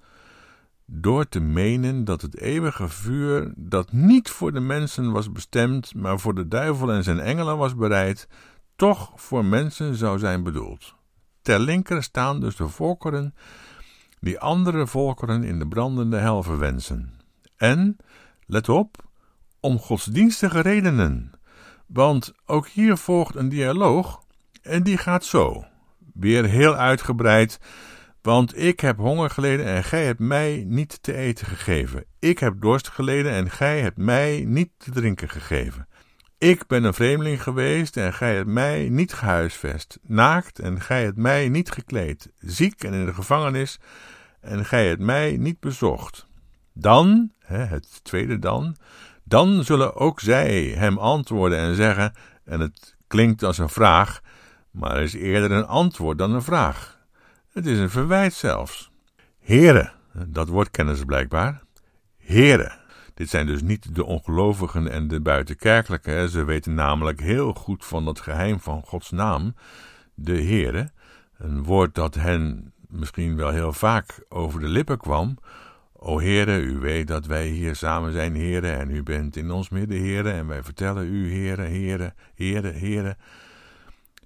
Door 0.86 1.30
te 1.30 1.40
menen 1.40 2.04
dat 2.04 2.22
het 2.22 2.38
eeuwige 2.38 2.90
vuur, 2.90 3.54
dat 3.56 3.92
niet 3.92 4.30
voor 4.30 4.52
de 4.52 4.60
mensen 4.60 5.12
was 5.12 5.32
bestemd, 5.32 5.96
maar 5.96 6.20
voor 6.20 6.36
de 6.36 6.48
duivel 6.48 6.92
en 6.92 7.04
zijn 7.04 7.20
engelen 7.20 7.58
was 7.58 7.76
bereid, 7.76 8.28
toch 8.76 9.12
voor 9.16 9.46
mensen 9.46 9.96
zou 9.96 10.20
zijn 10.20 10.44
bedoeld. 10.44 10.96
Ter 11.42 11.60
linker 11.60 12.04
staan 12.04 12.40
dus 12.40 12.56
de 12.56 12.68
volkeren 12.68 13.34
die 14.20 14.40
andere 14.40 14.88
volkeren 14.88 15.44
in 15.44 15.60
de 15.60 15.68
brandende 15.68 16.18
hel 16.18 16.44
verwensen. 16.44 17.14
En, 17.58 17.98
let 18.46 18.70
op, 18.70 18.96
om 19.60 19.80
godsdienstige 19.80 20.60
redenen. 20.60 21.32
Want 21.94 22.34
ook 22.46 22.68
hier 22.68 22.98
volgt 22.98 23.36
een 23.36 23.50
dialoog 23.50 24.24
en 24.62 24.84
die 24.84 24.98
gaat 24.98 25.26
zo. 25.26 25.66
Weer 26.14 26.46
heel 26.46 26.76
uitgebreid. 26.76 27.60
Want 28.22 28.58
ik 28.58 28.80
heb 28.80 28.98
honger 28.98 29.30
geleden 29.30 29.66
en 29.66 29.84
gij 29.84 30.06
hebt 30.06 30.20
mij 30.20 30.64
niet 30.68 31.04
te 31.04 31.14
eten 31.14 31.48
gegeven. 31.48 32.06
Ik 32.20 32.40
heb 32.40 32.62
dorst 32.62 32.90
geleden 32.90 33.32
en 33.32 33.50
gij 33.50 33.82
hebt 33.82 33.98
mij 33.98 34.44
niet 34.46 34.70
te 34.78 34.92
drinken 34.92 35.30
gegeven. 35.30 35.88
Ik 36.38 36.68
ben 36.68 36.84
een 36.84 36.94
vreemdeling 36.94 37.44
geweest 37.44 37.98
en 37.98 38.14
gij 38.14 38.36
hebt 38.36 38.50
mij 38.50 38.90
niet 38.90 39.14
gehuisvest. 39.14 40.00
Naakt 40.02 40.60
en 40.60 40.82
gij 40.82 41.04
hebt 41.04 41.18
mij 41.18 41.50
niet 41.50 41.72
gekleed. 41.72 42.32
Ziek 42.38 42.84
en 42.84 42.94
in 42.94 43.06
de 43.06 43.14
gevangenis 43.14 43.80
en 44.42 44.66
gij 44.66 44.88
hebt 44.88 45.02
mij 45.02 45.38
niet 45.38 45.60
bezocht. 45.60 46.28
Dan, 46.74 47.32
het 47.46 48.04
tweede 48.04 48.40
dan, 48.40 48.76
dan 49.30 49.64
zullen 49.64 49.96
ook 49.96 50.20
zij 50.20 50.64
hem 50.64 50.98
antwoorden 50.98 51.58
en 51.58 51.76
zeggen, 51.76 52.14
en 52.44 52.60
het 52.60 52.96
klinkt 53.08 53.44
als 53.44 53.58
een 53.58 53.70
vraag, 53.70 54.22
maar 54.72 55.02
is 55.02 55.14
eerder 55.14 55.52
een 55.52 55.66
antwoord 55.66 56.18
dan 56.18 56.34
een 56.34 56.42
vraag. 56.42 56.98
Het 57.52 57.66
is 57.66 57.80
een 57.80 57.90
verwijt 57.90 58.34
zelfs. 58.34 58.92
Heren, 59.40 59.92
dat 60.28 60.48
woord 60.48 60.72
kennen 60.72 60.96
ze 60.96 61.06
blijkbaar. 61.06 61.62
Heren. 62.18 62.78
Dit 63.14 63.30
zijn 63.30 63.46
dus 63.46 63.62
niet 63.62 63.96
de 63.96 64.06
ongelovigen 64.06 64.92
en 64.92 65.08
de 65.08 65.22
buitenkerkelijke. 65.22 66.28
Ze 66.30 66.44
weten 66.44 66.74
namelijk 66.74 67.20
heel 67.20 67.54
goed 67.54 67.86
van 67.86 68.06
het 68.06 68.20
geheim 68.20 68.60
van 68.60 68.82
Gods 68.86 69.12
naam, 69.12 69.56
de 70.14 70.44
Heere. 70.44 70.92
Een 71.38 71.64
woord 71.64 71.96
dat 71.96 72.16
hen 72.16 72.74
misschien 72.88 73.36
wel 73.36 73.50
heel 73.50 73.74
vaak 73.74 74.24
over 74.30 74.60
de 74.60 74.68
lippen 74.68 74.98
kwam, 74.98 75.38
O 76.02 76.20
Heere, 76.20 76.62
u 76.62 76.78
weet 76.78 77.08
dat 77.08 77.26
wij 77.26 77.48
hier 77.48 77.76
samen 77.76 78.12
zijn, 78.12 78.36
Heere, 78.36 78.72
en 78.72 78.90
u 78.90 79.04
bent 79.04 79.36
in 79.36 79.52
ons 79.52 79.70
midden, 79.70 79.98
Heere, 80.00 80.32
en 80.32 80.48
wij 80.48 80.64
vertellen 80.64 81.06
u, 81.06 81.34
Heere, 81.34 81.62
Heere, 81.62 82.14
Heere, 82.36 82.72
Heere. 82.72 83.18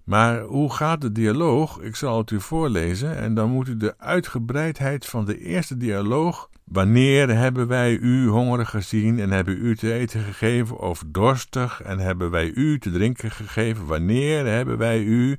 Maar 0.03 0.41
hoe 0.41 0.73
gaat 0.73 1.01
de 1.01 1.11
dialoog? 1.11 1.79
Ik 1.79 1.95
zal 1.95 2.17
het 2.17 2.31
u 2.31 2.41
voorlezen 2.41 3.17
en 3.17 3.33
dan 3.33 3.49
moet 3.49 3.67
u 3.67 3.77
de 3.77 3.93
uitgebreidheid 3.97 5.05
van 5.05 5.25
de 5.25 5.39
eerste 5.39 5.77
dialoog. 5.77 6.49
Wanneer 6.63 7.29
hebben 7.29 7.67
wij 7.67 7.97
u 7.97 8.27
hongerig 8.27 8.69
gezien 8.69 9.19
en 9.19 9.31
hebben 9.31 9.57
u 9.57 9.75
te 9.75 9.93
eten 9.93 10.21
gegeven 10.21 10.77
of 10.77 11.03
dorstig 11.07 11.81
en 11.81 11.99
hebben 11.99 12.29
wij 12.29 12.51
u 12.51 12.79
te 12.79 12.91
drinken 12.91 13.31
gegeven? 13.31 13.85
Wanneer 13.85 14.45
hebben 14.45 14.77
wij 14.77 15.03
u? 15.03 15.37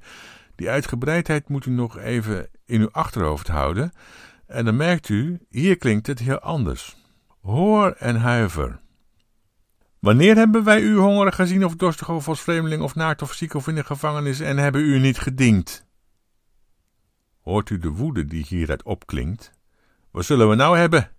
Die 0.54 0.70
uitgebreidheid 0.70 1.48
moet 1.48 1.66
u 1.66 1.70
nog 1.70 1.98
even 1.98 2.48
in 2.66 2.80
uw 2.80 2.90
achterhoofd 2.90 3.48
houden. 3.48 3.92
En 4.54 4.64
dan 4.64 4.76
merkt 4.76 5.08
u, 5.08 5.40
hier 5.48 5.76
klinkt 5.76 6.06
het 6.06 6.18
heel 6.18 6.38
anders. 6.38 6.96
Hoor 7.42 7.90
en 7.90 8.16
huiver. 8.16 8.80
Wanneer 9.98 10.36
hebben 10.36 10.64
wij 10.64 10.80
u 10.80 10.96
hongerig 10.96 11.34
gezien 11.34 11.64
of 11.64 11.76
dorstig 11.76 12.08
of 12.08 12.28
als 12.28 12.40
vreemdeling 12.40 12.82
of 12.82 12.94
naakt 12.94 13.22
of 13.22 13.32
ziek 13.32 13.54
of 13.54 13.68
in 13.68 13.74
de 13.74 13.84
gevangenis 13.84 14.40
en 14.40 14.56
hebben 14.56 14.80
u 14.80 14.98
niet 14.98 15.18
gediend? 15.18 15.86
Hoort 17.40 17.70
u 17.70 17.78
de 17.78 17.88
woede 17.88 18.24
die 18.24 18.44
hieruit 18.48 18.82
opklinkt? 18.82 19.52
Wat 20.10 20.24
zullen 20.24 20.48
we 20.48 20.54
nou 20.54 20.78
hebben? 20.78 21.10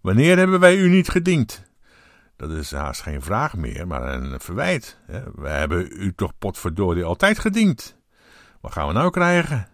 Wanneer 0.00 0.38
hebben 0.38 0.60
wij 0.60 0.76
u 0.76 0.88
niet 0.88 1.08
gediend? 1.08 1.62
Dat 2.36 2.50
is 2.50 2.72
haast 2.72 3.02
geen 3.02 3.22
vraag 3.22 3.56
meer, 3.56 3.86
maar 3.86 4.14
een 4.14 4.40
verwijt. 4.40 4.98
We 5.34 5.48
hebben 5.48 5.88
u 5.92 6.14
toch 6.14 6.38
potverdorie 6.38 7.04
altijd 7.04 7.38
gediend. 7.38 7.96
Wat 8.60 8.72
gaan 8.72 8.86
we 8.86 8.92
nou 8.92 9.10
krijgen? 9.10 9.68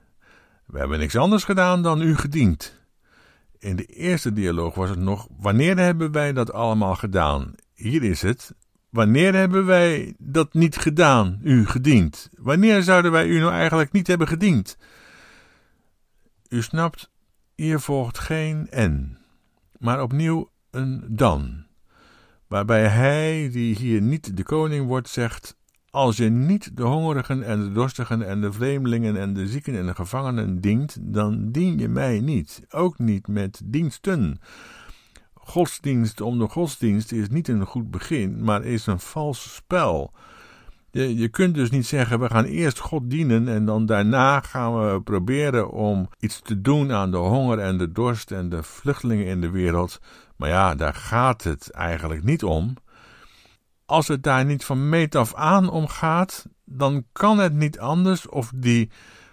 We 0.67 0.79
hebben 0.79 0.99
niks 0.99 1.17
anders 1.17 1.45
gedaan 1.45 1.83
dan 1.83 2.03
u 2.03 2.17
gediend. 2.17 2.78
In 3.59 3.77
de 3.77 3.85
eerste 3.85 4.33
dialoog 4.33 4.75
was 4.75 4.91
het 4.91 4.99
nog: 4.99 5.29
wanneer 5.39 5.79
hebben 5.79 6.13
wij 6.13 6.33
dat 6.33 6.53
allemaal 6.53 6.95
gedaan? 6.95 7.55
Hier 7.75 8.03
is 8.03 8.23
het. 8.23 8.55
Wanneer 8.91 9.35
hebben 9.35 9.67
wij 9.67 10.15
dat 10.19 10.55
niet 10.55 10.77
gedaan, 10.77 11.41
u 11.43 11.67
gediend? 11.67 12.31
Wanneer 12.35 12.83
zouden 12.83 13.13
wij 13.13 13.27
u 13.27 13.39
nou 13.39 13.53
eigenlijk 13.53 13.93
niet 13.93 14.07
hebben 14.07 14.29
gediend? 14.29 14.77
U 16.49 16.63
snapt, 16.63 17.11
hier 17.55 17.81
volgt 17.81 18.19
geen 18.19 18.71
en, 18.71 19.19
maar 19.79 20.03
opnieuw 20.03 20.51
een 20.71 21.05
dan. 21.09 21.67
Waarbij 22.47 22.87
hij, 22.87 23.49
die 23.53 23.77
hier 23.77 24.03
niet 24.03 24.37
de 24.37 24.43
koning 24.43 24.87
wordt, 24.87 25.09
zegt: 25.09 25.57
Als 25.91 26.17
je 26.17 26.29
niet 26.29 26.77
de 26.77 26.83
hongerigen 26.83 27.43
en 27.43 27.61
de 27.61 27.73
dorstigen 27.73 28.23
en 28.23 28.41
de 28.41 28.53
vreemdelingen 28.53 29.17
en 29.17 29.35
de 29.35 29.47
zieken 29.47 29.79
en 29.79 29.87
de 29.87 29.95
gevangenen 29.95 30.61
dient, 30.61 30.97
dan 31.01 31.51
dien 31.51 31.79
je 31.79 31.89
mij 31.89 32.21
niet, 32.21 32.63
ook 32.71 32.99
niet 32.99 33.29
met 33.29 33.61
diensten 33.65 34.41
godsdienst 35.49 36.21
om 36.21 36.39
de 36.39 36.49
godsdienst 36.49 37.13
is 37.13 37.29
niet 37.29 37.49
een 37.49 37.67
goed 37.67 37.91
begin, 37.91 38.45
maar 38.45 38.65
is 38.65 38.87
een 38.87 39.01
vals 39.01 39.55
spel. 39.55 40.13
Je, 40.91 41.17
je 41.17 41.29
kunt 41.29 41.55
dus 41.55 41.71
niet 41.71 41.87
zeggen, 41.87 42.21
we 42.21 42.27
gaan 42.27 42.45
eerst 42.45 42.79
God 42.79 43.11
dienen 43.11 43.49
en 43.49 43.65
dan 43.65 43.87
daarna 43.87 44.41
gaan 44.41 44.81
we 44.81 45.03
proberen 45.03 45.71
om 45.71 46.09
iets 46.19 46.41
te 46.41 46.61
doen 46.61 46.93
aan 46.93 47.11
de 47.11 47.17
honger 47.17 47.59
en 47.59 47.79
de 47.79 47.93
dorst 47.93 48.31
en 48.31 48.49
de 48.49 48.63
vluchtelingen 48.63 49.27
in 49.27 49.41
de 49.41 49.51
wereld. 49.51 50.01
Maar 50.37 50.49
ja, 50.49 50.75
daar 50.75 50.95
gaat 50.95 51.43
het 51.43 51.71
eigenlijk 51.71 52.25
niet 52.25 52.45
om. 52.45 52.75
Als 53.89 54.09
het 54.09 54.23
daar 54.23 54.45
niet 54.45 54.65
van 54.65 54.89
meet 54.89 55.15
af 55.15 55.35
aan 55.35 55.71
om 55.71 55.87
gaat, 55.87 56.47
dan 56.65 57.05
kan 57.13 57.39
het 57.39 57.55
niet 57.55 57.79
anders 57.79 58.29
of 58.29 58.53
die 58.55 58.91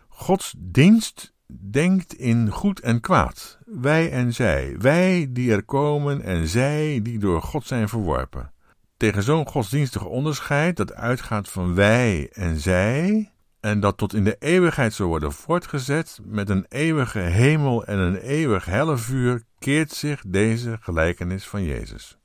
godsdienst 0.07 1.33
denkt 1.47 2.13
in 2.13 2.49
goed 2.49 2.79
en 2.79 3.01
kwaad, 3.01 3.59
wij 3.65 4.11
en 4.11 4.33
zij, 4.33 4.75
wij 4.77 5.27
die 5.29 5.51
er 5.51 5.63
komen 5.63 6.21
en 6.21 6.47
zij 6.47 6.99
die 7.03 7.19
door 7.19 7.41
God 7.41 7.67
zijn 7.67 7.89
verworpen. 7.89 8.51
Tegen 8.97 9.23
zo'n 9.23 9.47
godsdienstig 9.47 10.05
onderscheid 10.05 10.77
dat 10.77 10.93
uitgaat 10.93 11.49
van 11.49 11.73
wij 11.73 12.29
en 12.33 12.59
zij, 12.59 13.31
en 13.59 13.79
dat 13.79 13.97
tot 13.97 14.13
in 14.13 14.23
de 14.23 14.35
eeuwigheid 14.39 14.93
zal 14.93 15.07
worden 15.07 15.31
voortgezet 15.31 16.19
met 16.23 16.49
een 16.49 16.65
eeuwige 16.69 17.19
hemel 17.19 17.85
en 17.85 17.97
een 17.97 18.17
eeuwig 18.17 18.65
hellevuur, 18.65 19.43
keert 19.59 19.91
zich 19.91 20.23
deze 20.27 20.77
gelijkenis 20.81 21.47
van 21.47 21.63
Jezus. 21.63 22.17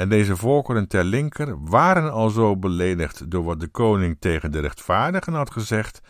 En 0.00 0.08
deze 0.08 0.36
volkeren 0.36 0.88
ter 0.88 1.04
linker 1.04 1.64
waren 1.64 2.12
al 2.12 2.28
zo 2.30 2.56
beledigd 2.56 3.30
door 3.30 3.44
wat 3.44 3.60
de 3.60 3.68
koning 3.68 4.16
tegen 4.20 4.52
de 4.52 4.60
rechtvaardigen 4.60 5.32
had 5.32 5.50
gezegd, 5.50 6.00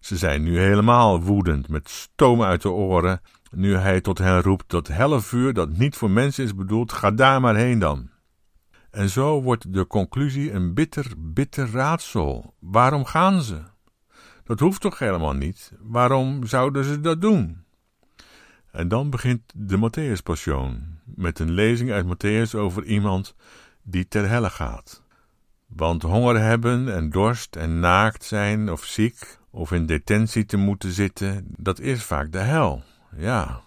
ze 0.00 0.16
zijn 0.16 0.42
nu 0.42 0.58
helemaal 0.58 1.20
woedend, 1.20 1.68
met 1.68 1.88
stoom 1.88 2.42
uit 2.42 2.62
de 2.62 2.70
oren, 2.70 3.20
nu 3.50 3.76
hij 3.76 4.00
tot 4.00 4.18
hen 4.18 4.42
roept: 4.42 4.70
dat 4.70 4.86
helle 4.86 5.20
vuur 5.20 5.52
dat 5.52 5.76
niet 5.76 5.96
voor 5.96 6.10
mensen 6.10 6.44
is 6.44 6.54
bedoeld, 6.54 6.92
ga 6.92 7.10
daar 7.10 7.40
maar 7.40 7.56
heen 7.56 7.78
dan. 7.78 8.10
En 8.90 9.08
zo 9.08 9.42
wordt 9.42 9.72
de 9.72 9.86
conclusie 9.86 10.52
een 10.52 10.74
bitter, 10.74 11.12
bitter 11.18 11.70
raadsel. 11.70 12.54
Waarom 12.60 13.04
gaan 13.04 13.42
ze? 13.42 13.62
Dat 14.44 14.60
hoeft 14.60 14.80
toch 14.80 14.98
helemaal 14.98 15.34
niet? 15.34 15.72
Waarom 15.80 16.46
zouden 16.46 16.84
ze 16.84 17.00
dat 17.00 17.20
doen? 17.20 17.64
En 18.70 18.88
dan 18.88 19.10
begint 19.10 19.42
de 19.54 19.76
Matthäus-passion, 19.76 20.98
met 21.04 21.38
een 21.38 21.50
lezing 21.50 21.90
uit 21.90 22.06
Matthäus 22.06 22.54
over 22.54 22.84
iemand 22.84 23.34
die 23.82 24.08
ter 24.08 24.28
helle 24.28 24.50
gaat. 24.50 25.02
Want 25.66 26.02
honger 26.02 26.40
hebben 26.40 26.94
en 26.94 27.10
dorst 27.10 27.56
en 27.56 27.80
naakt 27.80 28.24
zijn 28.24 28.70
of 28.70 28.84
ziek 28.84 29.38
of 29.50 29.72
in 29.72 29.86
detentie 29.86 30.44
te 30.44 30.56
moeten 30.56 30.92
zitten, 30.92 31.44
dat 31.56 31.80
is 31.80 32.02
vaak 32.02 32.32
de 32.32 32.38
hel. 32.38 32.82
Ja. 33.16 33.60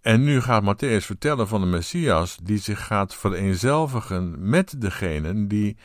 En 0.00 0.24
nu 0.24 0.40
gaat 0.40 0.62
Matthäus 0.62 1.04
vertellen 1.06 1.48
van 1.48 1.60
de 1.60 1.66
Messias 1.66 2.38
die 2.42 2.58
zich 2.58 2.86
gaat 2.86 3.14
vereenzelvigen 3.14 4.48
met 4.48 4.80
degenen 4.80 5.48
die 5.48 5.76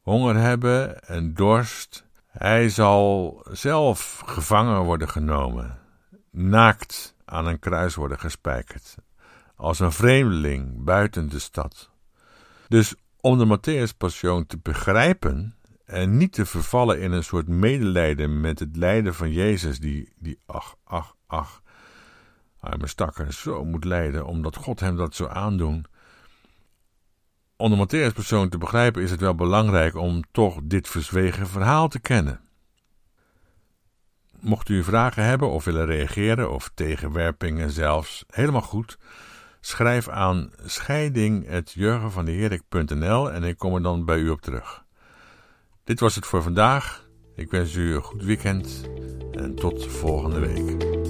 honger 0.00 0.36
hebben 0.36 1.04
en 1.04 1.34
dorst. 1.34 2.06
Hij 2.26 2.68
zal 2.68 3.40
zelf 3.50 4.22
gevangen 4.26 4.80
worden 4.80 5.08
genomen, 5.08 5.78
naakt 6.30 7.14
aan 7.32 7.46
een 7.46 7.58
kruis 7.58 7.94
worden 7.94 8.18
gespijkerd, 8.18 8.94
als 9.56 9.80
een 9.80 9.92
vreemdeling 9.92 10.84
buiten 10.84 11.28
de 11.28 11.38
stad. 11.38 11.90
Dus 12.68 12.94
om 13.20 13.38
de 13.38 13.58
Matthäus-passion 13.58 14.46
te 14.46 14.58
begrijpen, 14.58 15.56
en 15.84 16.16
niet 16.16 16.32
te 16.32 16.46
vervallen 16.46 17.00
in 17.00 17.12
een 17.12 17.24
soort 17.24 17.48
medelijden 17.48 18.40
met 18.40 18.58
het 18.58 18.76
lijden 18.76 19.14
van 19.14 19.32
Jezus, 19.32 19.80
die, 19.80 20.12
die 20.18 20.38
ach, 20.46 20.76
ach, 20.84 21.14
ach, 21.26 21.62
arme 22.60 22.86
stakker, 22.86 23.32
zo 23.32 23.64
moet 23.64 23.84
lijden, 23.84 24.26
omdat 24.26 24.56
God 24.56 24.80
hem 24.80 24.96
dat 24.96 25.14
zo 25.14 25.26
aandoen. 25.26 25.84
Om 27.56 27.70
de 27.70 27.86
Matthäus 27.86 28.14
persoon 28.14 28.48
te 28.48 28.58
begrijpen 28.58 29.02
is 29.02 29.10
het 29.10 29.20
wel 29.20 29.34
belangrijk 29.34 29.94
om 29.94 30.22
toch 30.30 30.60
dit 30.62 30.88
verzwegen 30.88 31.46
verhaal 31.46 31.88
te 31.88 32.00
kennen. 32.00 32.40
Mocht 34.42 34.68
u 34.68 34.82
vragen 34.82 35.24
hebben 35.24 35.50
of 35.50 35.64
willen 35.64 35.86
reageren 35.86 36.52
of 36.52 36.70
tegenwerpingen 36.74 37.70
zelfs, 37.70 38.24
helemaal 38.30 38.60
goed. 38.60 38.98
Schrijf 39.60 40.08
aan 40.08 40.50
scheiding.jurgenvandeherik.nl 40.64 43.32
en 43.32 43.44
ik 43.44 43.58
kom 43.58 43.74
er 43.74 43.82
dan 43.82 44.04
bij 44.04 44.18
u 44.18 44.28
op 44.28 44.40
terug. 44.40 44.84
Dit 45.84 46.00
was 46.00 46.14
het 46.14 46.26
voor 46.26 46.42
vandaag. 46.42 47.06
Ik 47.36 47.50
wens 47.50 47.74
u 47.74 47.94
een 47.94 48.02
goed 48.02 48.22
weekend 48.22 48.88
en 49.32 49.54
tot 49.54 49.86
volgende 49.86 50.38
week. 50.38 51.01